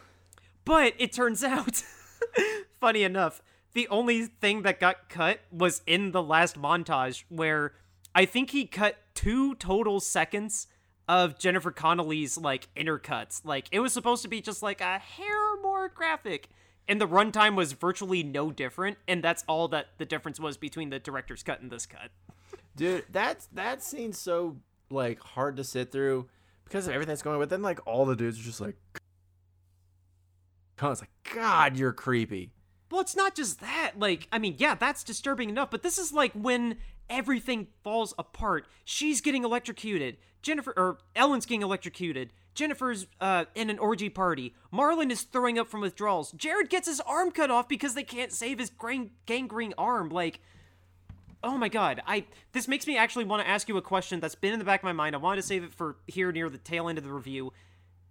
[0.64, 1.82] But it turns out,
[2.80, 3.42] funny enough,
[3.74, 7.72] the only thing that got cut was in the last montage where
[8.14, 10.66] I think he cut two total seconds
[11.08, 13.44] of Jennifer Connelly's like intercuts.
[13.44, 16.48] Like it was supposed to be just like a hair more graphic.
[16.88, 20.90] And the runtime was virtually no different, and that's all that the difference was between
[20.90, 22.10] the director's cut and this cut.
[22.76, 24.56] Dude, that's that scene's so
[24.90, 26.28] like hard to sit through
[26.64, 27.40] because of everything that's going on.
[27.40, 28.76] But then like all the dudes are just like,
[30.82, 32.50] it's like, God, you're creepy.
[32.90, 33.92] Well, it's not just that.
[33.96, 36.76] Like, I mean, yeah, that's disturbing enough, but this is like when
[37.08, 38.66] everything falls apart.
[38.84, 40.18] She's getting electrocuted.
[40.42, 42.32] Jennifer or Ellen's getting electrocuted.
[42.54, 44.54] Jennifer's uh, in an orgy party.
[44.72, 46.32] Marlon is throwing up from withdrawals.
[46.32, 50.08] Jared gets his arm cut off because they can't save his gang- gangrene arm.
[50.10, 50.40] Like,
[51.42, 54.34] oh my god, I this makes me actually want to ask you a question that's
[54.34, 55.14] been in the back of my mind.
[55.14, 57.52] I wanted to save it for here near the tail end of the review.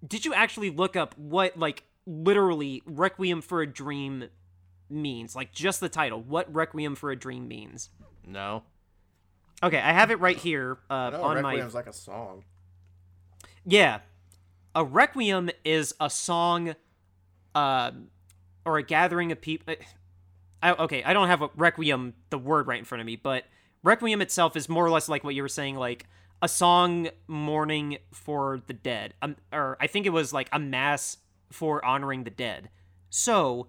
[0.05, 4.25] Did you actually look up what like literally Requiem for a Dream
[4.89, 5.35] means?
[5.35, 6.21] Like just the title.
[6.21, 7.89] What Requiem for a Dream means?
[8.25, 8.63] No,
[9.63, 12.43] Okay, I have it right here uh, on my sounds like a song.
[13.65, 13.99] Yeah.
[14.73, 16.75] A requiem is a song
[17.53, 17.91] uh,
[18.65, 19.75] or a gathering of people.
[20.63, 23.45] I, okay, I don't have a requiem, the word right in front of me, but
[23.83, 26.05] requiem itself is more or less like what you were saying, like
[26.41, 29.13] a song mourning for the dead.
[29.21, 31.17] Um, or I think it was like a mass
[31.51, 32.69] for honoring the dead.
[33.09, 33.67] So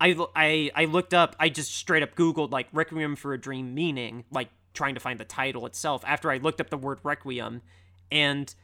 [0.00, 3.74] I, I, I looked up, I just straight up Googled like Requiem for a Dream
[3.74, 7.62] meaning, like trying to find the title itself after I looked up the word Requiem.
[8.10, 8.54] And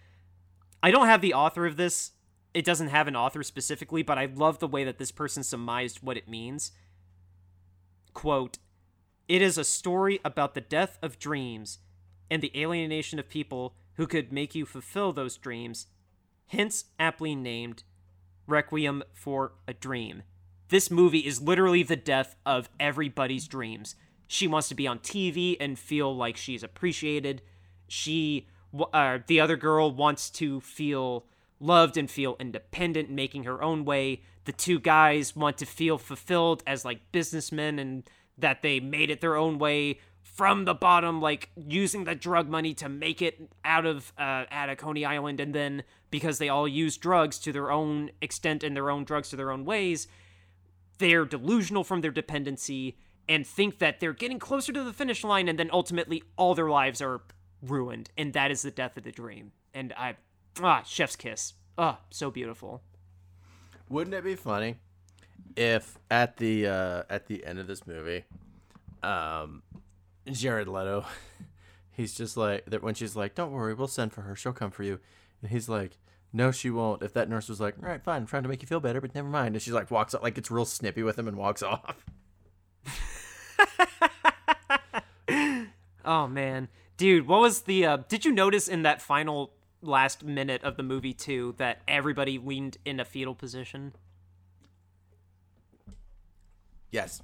[0.84, 2.10] I don't have the author of this.
[2.52, 6.00] It doesn't have an author specifically, but I love the way that this person surmised
[6.02, 6.72] what it means.
[8.12, 8.58] Quote,
[9.26, 11.78] it is a story about the death of dreams
[12.30, 15.86] and the alienation of people who could make you fulfill those dreams,
[16.48, 17.84] hence aptly named
[18.46, 20.22] Requiem for a Dream.
[20.68, 23.94] This movie is literally the death of everybody's dreams.
[24.26, 27.40] She wants to be on TV and feel like she's appreciated.
[27.88, 28.48] She,
[28.92, 31.26] uh, the other girl, wants to feel
[31.60, 34.22] loved and feel independent, making her own way.
[34.44, 38.04] The two guys want to feel fulfilled as like businessmen and
[38.36, 42.74] that they made it their own way from the bottom, like using the drug money
[42.74, 46.66] to make it out of uh, out of Coney Island, and then because they all
[46.66, 50.08] use drugs to their own extent and their own drugs to their own ways,
[50.98, 52.96] they're delusional from their dependency
[53.28, 56.68] and think that they're getting closer to the finish line, and then ultimately all their
[56.68, 57.22] lives are
[57.66, 59.52] ruined, and that is the death of the dream.
[59.72, 60.16] And I,
[60.60, 62.82] ah, chef's kiss, ah, so beautiful.
[63.88, 64.76] Wouldn't it be funny
[65.56, 68.24] if at the uh, at the end of this movie,
[69.02, 69.62] um,
[70.30, 71.04] Jared Leto,
[71.92, 74.34] he's just like that when she's like, "Don't worry, we'll send for her.
[74.34, 75.00] She'll come for you,"
[75.42, 75.98] and he's like,
[76.32, 78.62] "No, she won't." If that nurse was like, "All right, fine, I'm trying to make
[78.62, 81.02] you feel better, but never mind," and she's like walks up like it's real snippy
[81.02, 82.04] with him and walks off.
[86.04, 87.86] oh man, dude, what was the?
[87.86, 92.38] Uh, did you notice in that final last minute of the movie too that everybody
[92.38, 93.94] leaned in a fetal position?
[96.90, 97.22] Yes.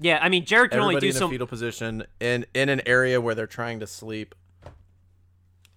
[0.00, 1.26] Yeah, I mean Jared can Everybody only do in so.
[1.26, 4.34] a fetal position in in an area where they're trying to sleep.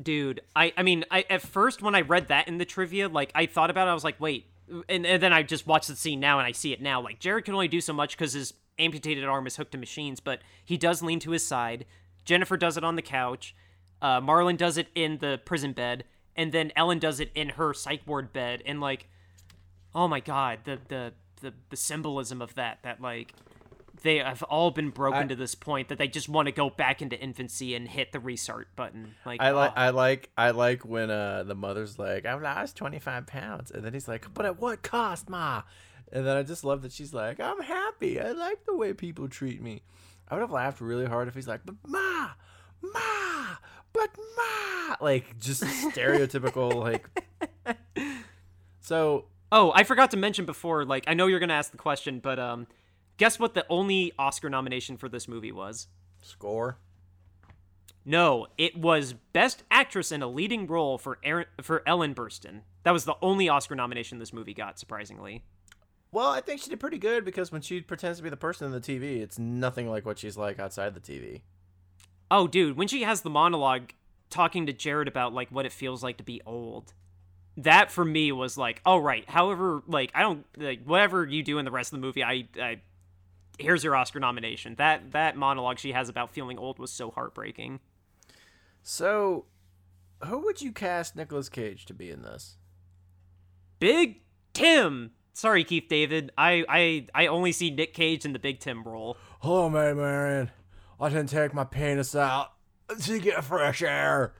[0.01, 3.31] Dude, I I mean, I at first when I read that in the trivia, like
[3.35, 4.47] I thought about it, I was like, wait,
[4.89, 6.99] and, and then I just watched the scene now and I see it now.
[7.01, 10.19] Like Jared can only do so much because his amputated arm is hooked to machines,
[10.19, 11.85] but he does lean to his side.
[12.25, 13.55] Jennifer does it on the couch.
[14.01, 16.03] Uh, Marlon does it in the prison bed,
[16.35, 18.61] and then Ellen does it in her psych ward bed.
[18.65, 19.07] And like,
[19.93, 23.33] oh my god, the the the, the symbolism of that that like
[24.01, 26.69] they have all been broken I- to this point that they just want to go
[26.69, 29.15] back into infancy and hit the restart button.
[29.25, 29.79] Like I like oh.
[29.79, 33.83] I like I like when uh the mother's like I've lost twenty five pounds and
[33.83, 35.63] then he's like but at what cost ma
[36.11, 39.27] and then I just love that she's like I'm happy I like the way people
[39.27, 39.83] treat me
[40.27, 42.29] I would have laughed really hard if he's like but ma
[42.81, 43.55] ma
[43.93, 47.07] but ma like just stereotypical like
[48.81, 50.85] so Oh, I forgot to mention before.
[50.85, 52.67] Like, I know you're gonna ask the question, but um,
[53.17, 53.53] guess what?
[53.53, 55.87] The only Oscar nomination for this movie was.
[56.21, 56.77] score
[58.03, 62.61] No, it was Best Actress in a Leading Role for Aaron, for Ellen Burstyn.
[62.83, 65.43] That was the only Oscar nomination this movie got, surprisingly.
[66.15, 68.65] Well I think she did pretty good because when she pretends to be the person
[68.65, 71.41] in the TV it's nothing like what she's like outside the TV
[72.31, 73.91] Oh, dude, when she has the monologue
[74.29, 76.93] talking to Jared about like what it feels like to be old,
[77.57, 79.27] that for me was like, oh right.
[79.29, 82.47] However, like I don't like whatever you do in the rest of the movie, I,
[82.59, 82.81] I
[83.59, 84.75] here's your Oscar nomination.
[84.75, 87.79] That that monologue she has about feeling old was so heartbreaking.
[88.81, 89.45] so
[90.23, 92.57] who would you cast Nicolas Cage to be in this
[93.79, 94.21] Big
[94.53, 95.11] Tim.
[95.35, 96.31] Sorry, Keith David.
[96.37, 99.17] I I I only see Nick Cage in the Big Tim role.
[99.41, 100.49] Hello, Maid Marion.
[100.97, 102.53] I didn't take my penis out
[103.01, 104.33] to get fresh air.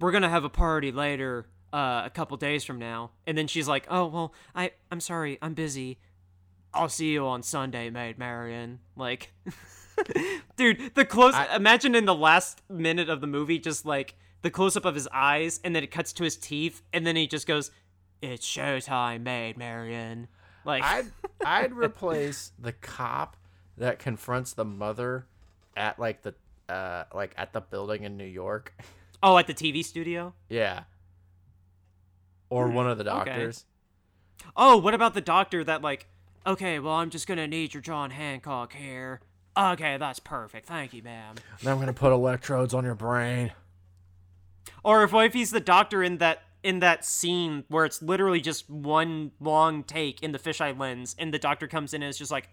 [0.00, 3.10] We're gonna have a party later, uh, a couple days from now.
[3.26, 5.98] And then she's like, "Oh well, I I'm sorry, I'm busy.
[6.72, 9.34] I'll see you on Sunday, Maid Marian." Like,
[10.56, 11.34] dude, the close.
[11.34, 14.94] I- imagine in the last minute of the movie, just like the close up of
[14.94, 17.70] his eyes, and then it cuts to his teeth, and then he just goes,
[18.22, 20.28] "It's showtime, Maid Marian."
[20.64, 21.06] Like, I'd
[21.44, 23.36] I'd replace the cop
[23.78, 25.26] that confronts the mother
[25.76, 26.34] at like the
[26.68, 28.74] uh like at the building in New York.
[29.22, 30.34] oh, at the TV studio.
[30.48, 30.82] Yeah.
[32.50, 33.30] Or one of the Hmm, okay.
[33.30, 33.64] doctors.
[34.56, 36.06] Oh, what about the doctor that like,
[36.46, 39.20] okay, well, I'm just gonna need your John Hancock here.
[39.56, 40.66] Okay, that's perfect.
[40.66, 41.36] Thank you, ma'am.
[41.60, 43.52] And I'm gonna put electrodes on your brain.
[44.84, 48.68] Or if if he's the doctor in that in that scene where it's literally just
[48.68, 52.30] one long take in the fisheye lens, and the doctor comes in and is just
[52.30, 52.48] like,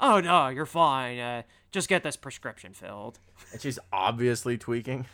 [0.00, 1.18] "Oh no, you're fine.
[1.18, 3.18] Uh, just get this prescription filled."
[3.52, 5.06] And she's obviously tweaking.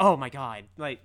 [0.00, 1.00] Oh my god, like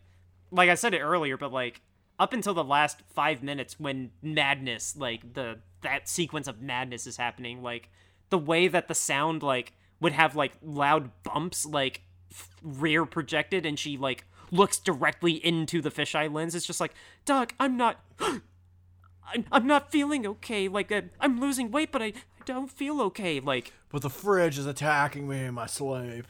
[0.51, 1.81] like I said it earlier, but like
[2.19, 7.17] up until the last five minutes when madness, like the that sequence of madness is
[7.17, 7.89] happening, like
[8.29, 12.01] the way that the sound like would have like loud bumps, like
[12.31, 16.55] f- rear projected, and she like looks directly into the fisheye lens.
[16.55, 16.93] It's just like,
[17.25, 17.99] Doc, I'm not.
[18.19, 20.67] I'm, I'm not feeling okay.
[20.67, 22.13] Like, uh, I'm losing weight, but I, I
[22.45, 23.39] don't feel okay.
[23.39, 26.25] Like, But the fridge is attacking me in my sleep.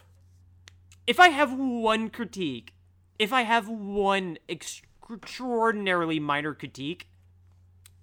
[1.05, 2.73] if I have one critique,
[3.19, 7.07] if I have one extraordinarily minor critique,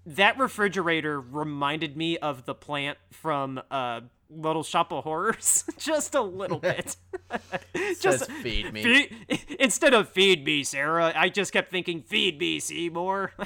[0.04, 4.00] that refrigerator reminded me of the plant from uh,
[4.30, 6.96] Little Shop of Horrors, just a little bit.
[7.94, 8.82] Says feed me.
[8.82, 9.16] Feed,
[9.58, 13.32] instead of feed me, Sarah, I just kept thinking feed me, Seymour.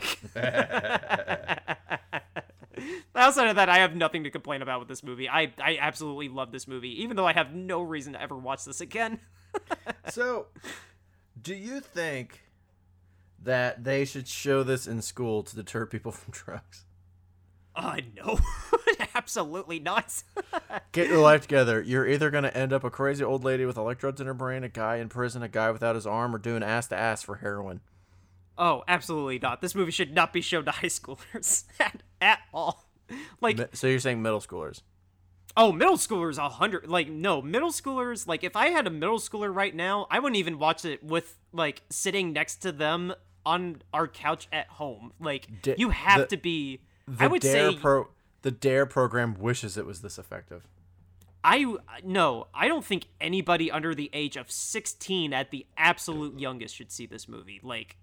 [3.16, 5.28] Outside of that, I have nothing to complain about with this movie.
[5.28, 8.64] I, I absolutely love this movie, even though I have no reason to ever watch
[8.64, 9.20] this again.
[10.10, 10.46] So,
[11.40, 12.42] do you think
[13.42, 16.84] that they should show this in school to deter people from drugs?
[17.76, 18.38] Uh, no.
[19.14, 20.22] absolutely not.
[20.92, 21.82] Get your life together.
[21.82, 24.62] You're either going to end up a crazy old lady with electrodes in her brain,
[24.64, 27.36] a guy in prison, a guy without his arm, or doing ass to ass for
[27.36, 27.80] heroin.
[28.56, 29.60] oh, absolutely not.
[29.60, 32.84] This movie should not be shown to high schoolers at, at all.
[33.40, 34.82] Like, So you're saying middle schoolers?
[35.56, 36.88] Oh, middle schoolers, a hundred.
[36.88, 38.26] Like, no, middle schoolers.
[38.26, 41.36] Like, if I had a middle schooler right now, I wouldn't even watch it with
[41.52, 43.14] like sitting next to them
[43.46, 45.12] on our couch at home.
[45.20, 46.80] Like, Da- you have the- to be.
[47.06, 48.08] The I would Dare say pro
[48.42, 50.66] the Dare program wishes it was this effective.
[51.42, 52.46] I no.
[52.54, 57.06] I don't think anybody under the age of sixteen, at the absolute youngest, should see
[57.06, 57.60] this movie.
[57.62, 57.96] Like,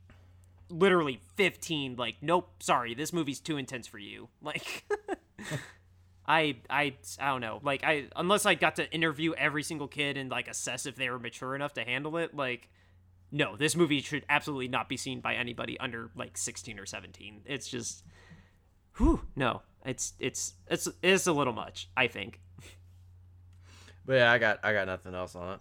[0.69, 1.95] literally fifteen.
[1.95, 2.51] Like, nope.
[2.59, 4.29] Sorry, this movie's too intense for you.
[4.41, 4.83] Like.
[6.27, 7.59] I I I don't know.
[7.63, 11.09] Like I unless I got to interview every single kid and like assess if they
[11.09, 12.69] were mature enough to handle it, like
[13.31, 17.41] no, this movie should absolutely not be seen by anybody under like 16 or 17.
[17.45, 18.03] It's just
[19.01, 19.61] whew, no.
[19.85, 22.39] It's it's it's it's a little much, I think.
[24.03, 25.59] But yeah, I got I got nothing else on it.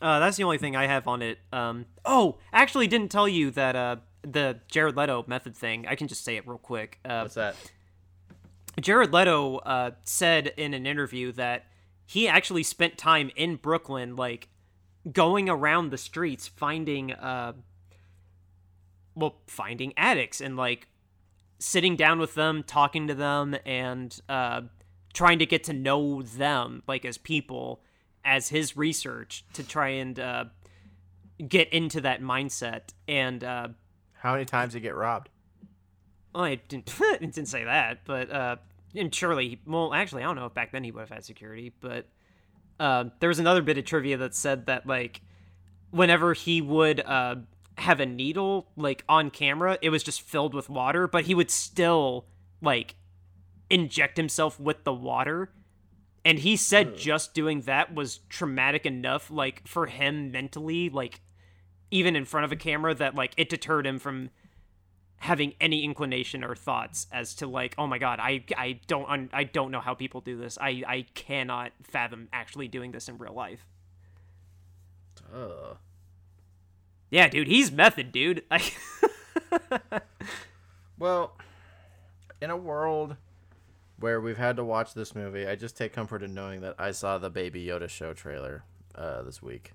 [0.00, 1.38] Uh, that's the only thing I have on it.
[1.52, 5.86] Um, oh, actually, didn't tell you that uh, the Jared Leto method thing.
[5.88, 7.00] I can just say it real quick.
[7.04, 7.56] Uh, What's that?
[8.80, 11.66] Jared Leto uh, said in an interview that
[12.06, 14.48] he actually spent time in Brooklyn, like
[15.10, 17.54] going around the streets, finding, uh,
[19.14, 20.86] well, finding addicts and like
[21.62, 24.62] sitting down with them, talking to them, and uh,
[25.14, 27.80] trying to get to know them, like as people,
[28.24, 30.44] as his research to try and uh,
[31.48, 32.90] get into that mindset.
[33.06, 33.68] And uh,
[34.14, 35.28] How many times did you get robbed?
[36.34, 38.56] well, I didn't, it didn't say that, but uh,
[38.94, 41.24] and surely, he- well, actually, I don't know if back then he would have had
[41.24, 42.06] security, but
[42.80, 45.20] uh, there was another bit of trivia that said that like
[45.90, 47.36] whenever he would uh,
[47.82, 51.50] have a needle like on camera, it was just filled with water, but he would
[51.50, 52.26] still
[52.60, 52.94] like
[53.68, 55.50] inject himself with the water.
[56.24, 56.96] And he said hmm.
[56.96, 61.20] just doing that was traumatic enough, like for him mentally, like
[61.90, 64.30] even in front of a camera, that like it deterred him from
[65.16, 69.30] having any inclination or thoughts as to like oh my god i i don't un-
[69.32, 73.16] i don't know how people do this i i cannot fathom actually doing this in
[73.18, 73.64] real life
[75.32, 75.76] Ugh.
[77.12, 78.60] Yeah dude he's method dude I,
[80.98, 81.36] Well,
[82.40, 83.16] in a world
[83.98, 86.90] where we've had to watch this movie, I just take comfort in knowing that I
[86.92, 89.72] saw the Baby Yoda show trailer uh, this week.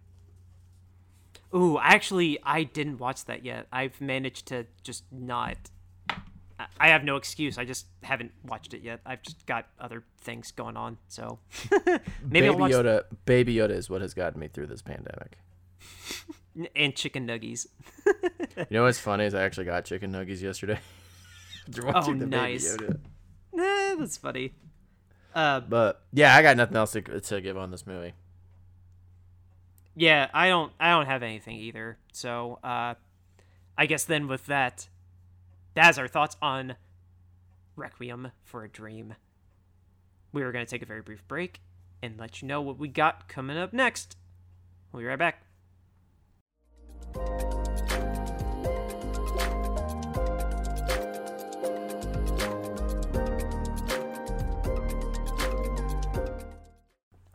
[1.56, 5.56] ooh actually i didn't watch that yet i've managed to just not
[6.80, 7.60] I- have no excuse.
[7.60, 9.00] I just haven't watched it yet.
[9.06, 11.38] I've just got other things going on, so
[12.28, 15.38] maybe I'll Baby watch Yoda, Baby Yoda is what has gotten me through this pandemic.
[16.76, 17.68] and chicken nuggies.
[18.58, 20.80] You know what's funny is I actually got chicken nuggets yesterday.
[21.70, 22.76] The nice.
[22.76, 24.54] Eh, that's funny.
[25.36, 28.14] Uh, But yeah, I got nothing else to, to give on this movie.
[29.96, 31.98] Yeah, I don't I don't have anything either.
[32.14, 32.96] So, uh
[33.78, 34.88] I guess then with that,
[35.76, 36.76] that's our thoughts on
[37.76, 39.16] Requiem for a Dream.
[40.32, 41.62] We are going to take a very brief break
[42.02, 44.18] and let you know what we got coming up next.
[44.92, 45.44] We'll be right back.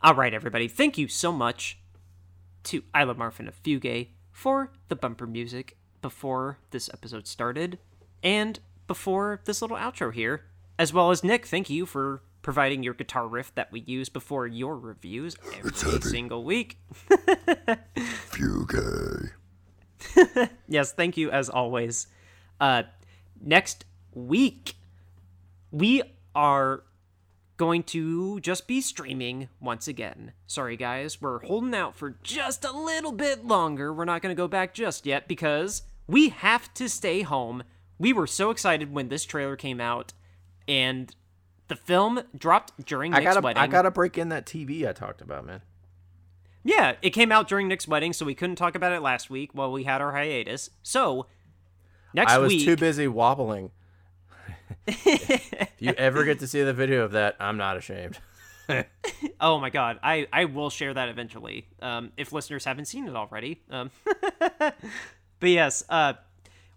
[0.05, 0.67] All right, everybody.
[0.67, 1.79] Thank you so much
[2.65, 7.79] to Isla Marfin of Fugue for the bumper music before this episode started
[8.21, 8.59] and
[8.89, 10.47] before this little outro here,
[10.77, 11.47] as well as Nick.
[11.47, 16.43] Thank you for providing your guitar riff that we use before your reviews every single
[16.43, 16.79] week.
[17.97, 19.31] Fugue.
[20.69, 22.07] yes, thank you as always.
[22.61, 22.85] Uh,
[23.41, 23.85] next
[24.15, 24.75] week,
[25.71, 26.03] we
[26.35, 26.85] are
[27.57, 30.33] going to just be streaming once again.
[30.47, 33.93] Sorry, guys, we're holding out for just a little bit longer.
[33.93, 37.63] We're not going to go back just yet because we have to stay home.
[37.99, 40.13] We were so excited when this trailer came out,
[40.67, 41.15] and
[41.69, 43.63] the film dropped during I Nick's gotta, wedding.
[43.63, 45.63] I gotta break in that TV I talked about, man.
[46.65, 49.51] Yeah, it came out during Nick's wedding, so we couldn't talk about it last week
[49.53, 50.71] while we had our hiatus.
[50.83, 51.27] So
[52.15, 52.37] next week.
[52.37, 53.71] I was week, too busy wobbling.
[54.87, 58.19] if you ever get to see the video of that, I'm not ashamed.
[59.41, 61.67] oh my god, I I will share that eventually.
[61.81, 63.63] Um, if listeners haven't seen it already.
[63.71, 63.91] Um,
[64.59, 64.75] but
[65.41, 66.15] yes, uh,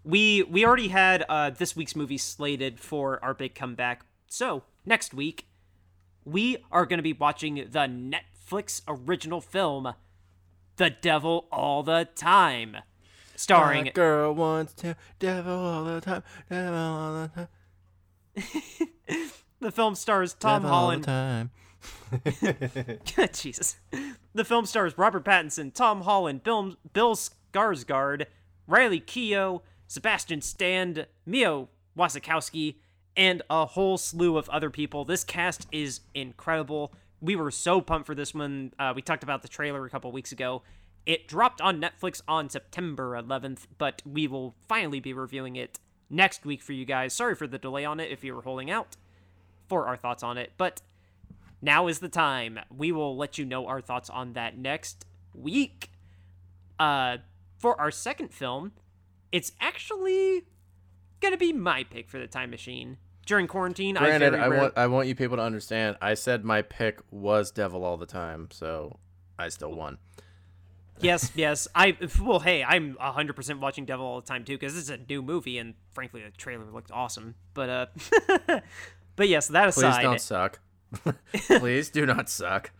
[0.04, 4.04] we we already had uh this week's movie slated for our big comeback.
[4.28, 5.46] So next week,
[6.24, 7.86] we are going to be watching the
[8.46, 9.94] Netflix original film,
[10.76, 12.76] The Devil All the Time,
[13.34, 17.48] starring My girl wants to devil all the time, devil all the time,
[19.60, 21.50] the film stars Tom devil all the Holland.
[23.04, 23.30] time.
[23.32, 23.76] Jesus.
[24.34, 28.26] The film stars Robert Pattinson, Tom Holland, Bill, Bill Skarsgård,
[28.66, 31.66] Riley Keough, Sebastian Stan, Mia
[31.98, 32.76] Wasikowska,
[33.16, 35.04] and a whole slew of other people.
[35.04, 36.92] This cast is incredible.
[37.20, 38.72] We were so pumped for this one.
[38.78, 40.62] Uh, we talked about the trailer a couple weeks ago.
[41.06, 45.78] It dropped on Netflix on September 11th, but we will finally be reviewing it
[46.10, 47.12] next week for you guys.
[47.12, 48.96] Sorry for the delay on it if you were holding out
[49.68, 50.82] for our thoughts on it, but
[51.62, 52.60] now is the time.
[52.76, 55.04] We will let you know our thoughts on that next
[55.34, 55.90] week.
[56.78, 57.18] Uh,
[57.58, 58.72] for our second film,
[59.32, 60.44] it's actually
[61.20, 62.98] gonna be my pick for the time machine.
[63.26, 65.96] During quarantine, Granted, I, I rare- want I want you people to understand.
[66.00, 68.98] I said my pick was devil all the time, so
[69.38, 69.98] I still won.
[71.00, 71.68] yes, yes.
[71.74, 75.20] I well, hey, I'm 100% watching Devil all the time too because it's a new
[75.22, 77.34] movie and frankly the trailer looked awesome.
[77.52, 77.86] But uh,
[79.16, 80.60] but yes, that aside, Please don't suck.
[81.58, 82.70] Please do not suck.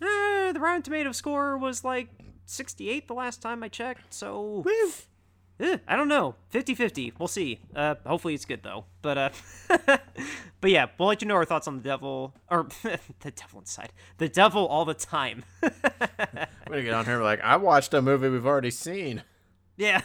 [0.00, 2.08] eh, the Rotten Tomato score was like
[2.46, 4.14] 68 the last time I checked.
[4.14, 4.64] So
[5.58, 6.34] Eh, I don't know.
[6.52, 7.14] 50-50.
[7.18, 7.60] We'll see.
[7.74, 8.84] Uh, hopefully it's good though.
[9.00, 9.30] But uh,
[10.60, 13.92] but yeah, we'll let you know our thoughts on the devil or the devil inside.
[14.18, 15.44] The devil all the time.
[15.62, 15.70] I'm
[16.68, 19.22] gonna get on here like I watched a movie we've already seen.
[19.76, 20.02] yeah.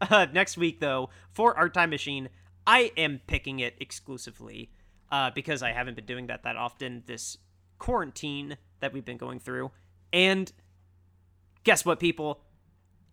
[0.00, 2.30] uh, next week though, for our time machine,
[2.66, 4.70] I am picking it exclusively
[5.10, 7.36] uh, because I haven't been doing that that often this
[7.78, 9.70] quarantine that we've been going through.
[10.12, 10.50] And
[11.64, 12.40] guess what, people?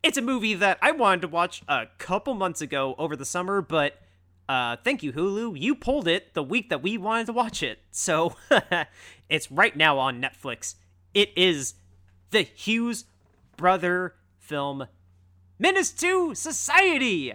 [0.06, 3.60] It's a movie that I wanted to watch a couple months ago over the summer,
[3.60, 3.96] but
[4.48, 5.60] uh, thank you, Hulu.
[5.60, 7.80] You pulled it the week that we wanted to watch it.
[7.90, 8.36] So
[9.30, 10.76] it's right now on Netflix.
[11.16, 11.74] It is
[12.30, 13.06] the Hughes
[13.58, 14.86] brother film
[15.58, 17.34] Menace to Society.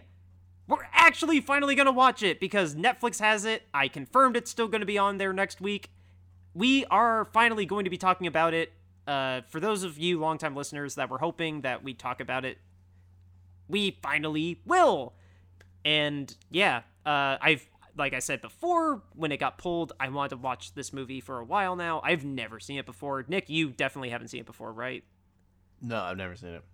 [0.69, 3.65] We're actually finally going to watch it because Netflix has it.
[3.75, 5.91] I confirmed it's still going to be on there next week.
[6.55, 8.73] We are finally going to be talking about it.
[9.07, 12.59] Uh, for those of you longtime listeners that were hoping that we talk about it,
[13.69, 15.15] we finally will.
[15.85, 20.37] And yeah, uh, I've like I said before, when it got pulled, I wanted to
[20.39, 22.01] watch this movie for a while now.
[22.03, 23.25] I've never seen it before.
[23.29, 25.05] Nick, you definitely haven't seen it before, right?
[25.83, 26.65] No, I've never seen it.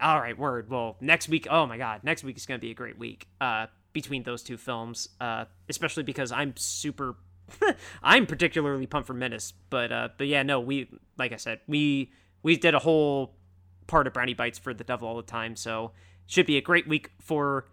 [0.00, 0.70] All right, word.
[0.70, 3.28] Well, next week, oh my god, next week is going to be a great week
[3.40, 7.16] uh, between those two films, uh, especially because I'm super,
[8.02, 9.52] I'm particularly pumped for Menace.
[9.70, 10.88] But uh, but yeah, no, we
[11.18, 13.34] like I said, we we did a whole
[13.86, 15.92] part of Brownie Bites for the Devil all the time, so
[16.26, 17.66] should be a great week for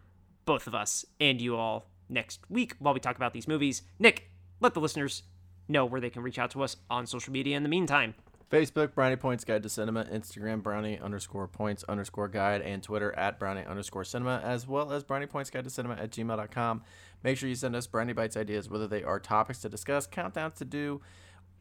[0.45, 3.83] both of us and you all next week while we talk about these movies.
[3.99, 5.23] Nick, let the listeners
[5.67, 8.15] know where they can reach out to us on social media in the meantime.
[8.49, 13.39] Facebook, Brownie Points Guide to Cinema, Instagram, Brownie underscore points underscore guide, and Twitter at
[13.39, 16.81] Brownie underscore cinema, as well as Brownie Points Guide to Cinema at gmail.com.
[17.23, 20.55] Make sure you send us Brownie Bites ideas, whether they are topics to discuss, countdowns
[20.55, 21.01] to do,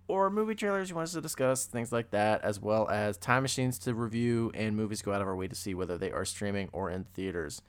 [0.06, 3.42] or movie trailers you want us to discuss, things like that, as well as time
[3.42, 6.24] machines to review and movies go out of our way to see whether they are
[6.24, 7.62] streaming or in theaters.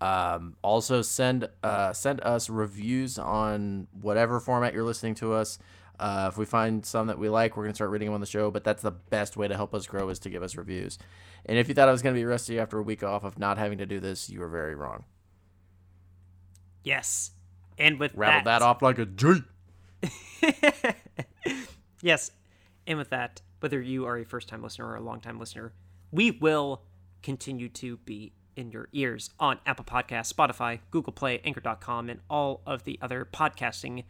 [0.00, 5.58] Um, also, send uh, send us reviews on whatever format you're listening to us.
[6.02, 8.26] Uh, if we find some that we like, we're gonna start reading them on the
[8.26, 8.50] show.
[8.50, 10.98] But that's the best way to help us grow is to give us reviews.
[11.46, 13.56] And if you thought I was gonna be rusty after a week off of not
[13.56, 15.04] having to do this, you were very wrong.
[16.82, 17.30] Yes,
[17.78, 19.42] and with Rattled that off like a G.
[22.02, 22.32] yes.
[22.84, 25.72] And with that, whether you are a first time listener or a long time listener,
[26.10, 26.82] we will
[27.22, 32.60] continue to be in your ears on Apple Podcasts, Spotify, Google Play, Anchor.com, and all
[32.66, 34.02] of the other podcasting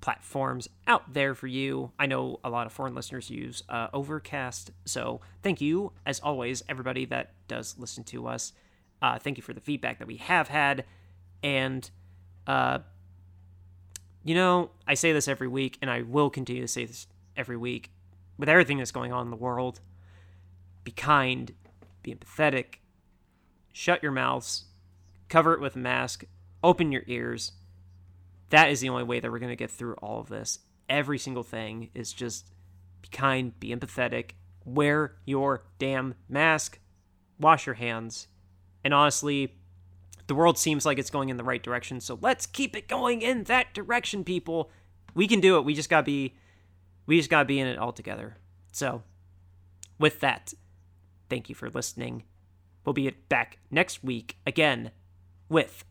[0.00, 1.92] platforms out there for you.
[1.98, 6.62] I know a lot of foreign listeners use uh, Overcast, so thank you, as always,
[6.68, 8.52] everybody that does listen to us.
[9.02, 10.84] Uh, thank you for the feedback that we have had.
[11.42, 11.88] And,
[12.46, 12.78] uh,
[14.24, 17.56] you know, I say this every week, and I will continue to say this every
[17.56, 17.90] week.
[18.38, 19.80] With everything that's going on in the world,
[20.84, 21.52] be kind,
[22.02, 22.76] be empathetic,
[23.72, 24.66] shut your mouths,
[25.28, 26.24] cover it with a mask,
[26.62, 27.52] open your ears.
[28.50, 30.60] That is the only way that we're going to get through all of this.
[30.88, 32.50] Every single thing is just
[33.02, 34.32] be kind, be empathetic,
[34.64, 36.78] wear your damn mask,
[37.40, 38.28] wash your hands.
[38.84, 39.54] And honestly,
[40.26, 43.22] the world seems like it's going in the right direction, so let's keep it going
[43.22, 44.70] in that direction, people.
[45.14, 45.64] We can do it.
[45.64, 46.34] We just got to be
[47.06, 48.36] we just got to be in it all together.
[48.72, 49.02] So,
[49.98, 50.52] with that,
[51.30, 52.24] thank you for listening.
[52.84, 54.90] We'll be back next week again
[55.48, 55.84] with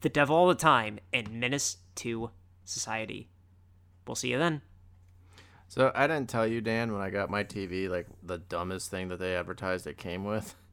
[0.00, 2.30] The Devil All the Time and Menace to
[2.64, 3.28] Society.
[4.06, 4.62] We'll see you then.
[5.68, 9.08] So I didn't tell you, Dan, when I got my TV, like the dumbest thing
[9.08, 10.54] that they advertised it came with.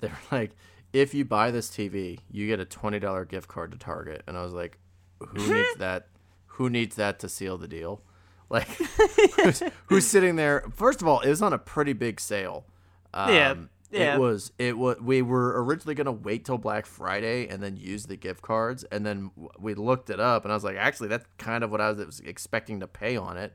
[0.00, 0.56] They were like,
[0.92, 4.36] if you buy this TV, you get a twenty dollar gift card to Target, and
[4.36, 4.78] I was like,
[5.20, 6.08] who needs that?
[6.46, 8.02] Who needs that to seal the deal?
[8.50, 10.64] Like, who's, who's sitting there?
[10.74, 12.66] First of all, it was on a pretty big sale.
[13.14, 13.54] Um, Yeah,
[13.92, 14.16] yeah.
[14.16, 14.52] It was.
[14.58, 14.98] It was.
[15.00, 19.04] We were originally gonna wait till Black Friday and then use the gift cards, and
[19.04, 21.92] then we looked it up, and I was like, actually, that's kind of what I
[21.92, 23.54] was expecting to pay on it.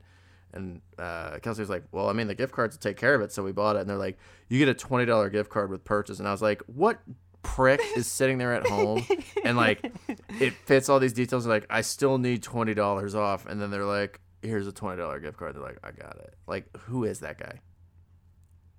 [0.52, 3.20] And uh, Kelsey was like, "Well, I mean, the gift cards will take care of
[3.20, 4.18] it, so we bought it." And they're like,
[4.48, 7.00] "You get a twenty dollar gift card with purchase." And I was like, "What
[7.42, 9.06] prick is sitting there at home
[9.44, 9.92] and like
[10.40, 11.46] it fits all these details?
[11.46, 15.20] Like, I still need twenty dollars off." And then they're like, "Here's a twenty dollar
[15.20, 17.60] gift card." They're like, "I got it." Like, who is that guy?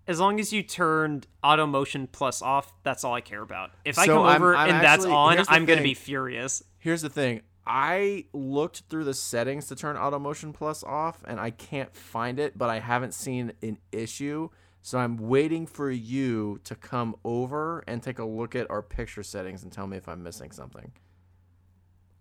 [0.09, 3.69] As long as you turned auto motion plus off, that's all I care about.
[3.85, 6.63] If I So come I'm- over I'm and that's on, I'm going to be furious.
[6.79, 7.43] Here's the thing.
[7.67, 12.39] I looked through the settings to turn auto motion plus off and I can't find
[12.39, 14.49] it, but I haven't seen an issue.
[14.81, 19.21] So I'm waiting for you to come over and take a look at our picture
[19.21, 20.91] settings and tell me if I'm missing something.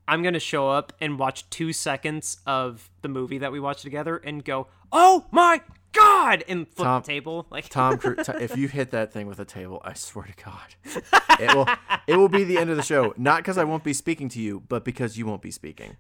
[0.07, 3.83] I'm going to show up and watch two seconds of the movie that we watched
[3.83, 5.63] together and go, oh my
[5.93, 6.45] God!
[6.49, 7.47] And flip Tom- the table.
[7.51, 10.45] Like, Tom, Cru- t- if you hit that thing with a table, I swear to
[10.45, 11.03] God,
[11.41, 11.67] it will
[12.07, 13.15] it will be the end of the show.
[13.17, 15.97] Not because I won't be speaking to you, but because you won't be speaking.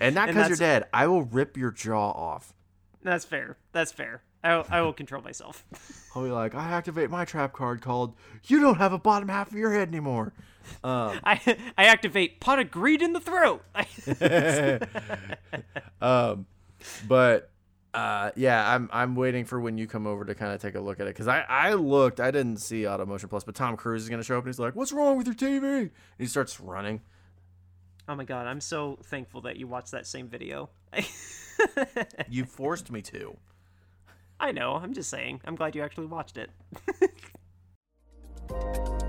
[0.00, 0.84] And not because you're dead.
[0.92, 2.52] I will rip your jaw off.
[3.02, 3.56] that's fair.
[3.72, 4.22] That's fair.
[4.42, 5.64] I, will- I will control myself.
[6.14, 9.50] I'll be like, I activate my trap card called "You don't have a bottom half
[9.50, 10.32] of your head anymore."
[10.82, 11.40] Um, I
[11.76, 13.62] I activate pot of greed in the throat.
[16.00, 16.46] um,
[17.08, 17.50] but
[17.94, 20.80] uh, yeah, I'm I'm waiting for when you come over to kind of take a
[20.80, 23.76] look at it because I I looked, I didn't see Auto Motion Plus, but Tom
[23.76, 26.26] Cruise is gonna show up and he's like, "What's wrong with your TV?" And he
[26.26, 27.02] starts running.
[28.08, 28.46] oh my God!
[28.46, 30.70] I'm so thankful that you watched that same video.
[32.28, 33.36] You forced me to.
[34.40, 34.74] I know.
[34.74, 35.40] I'm just saying.
[35.44, 36.50] I'm glad you actually watched it.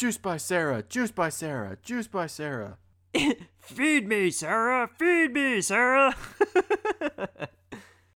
[0.00, 2.78] Juice by Sarah, juice by Sarah, juice by Sarah.
[3.60, 4.88] Feed me, Sarah.
[4.98, 6.16] Feed me, Sarah.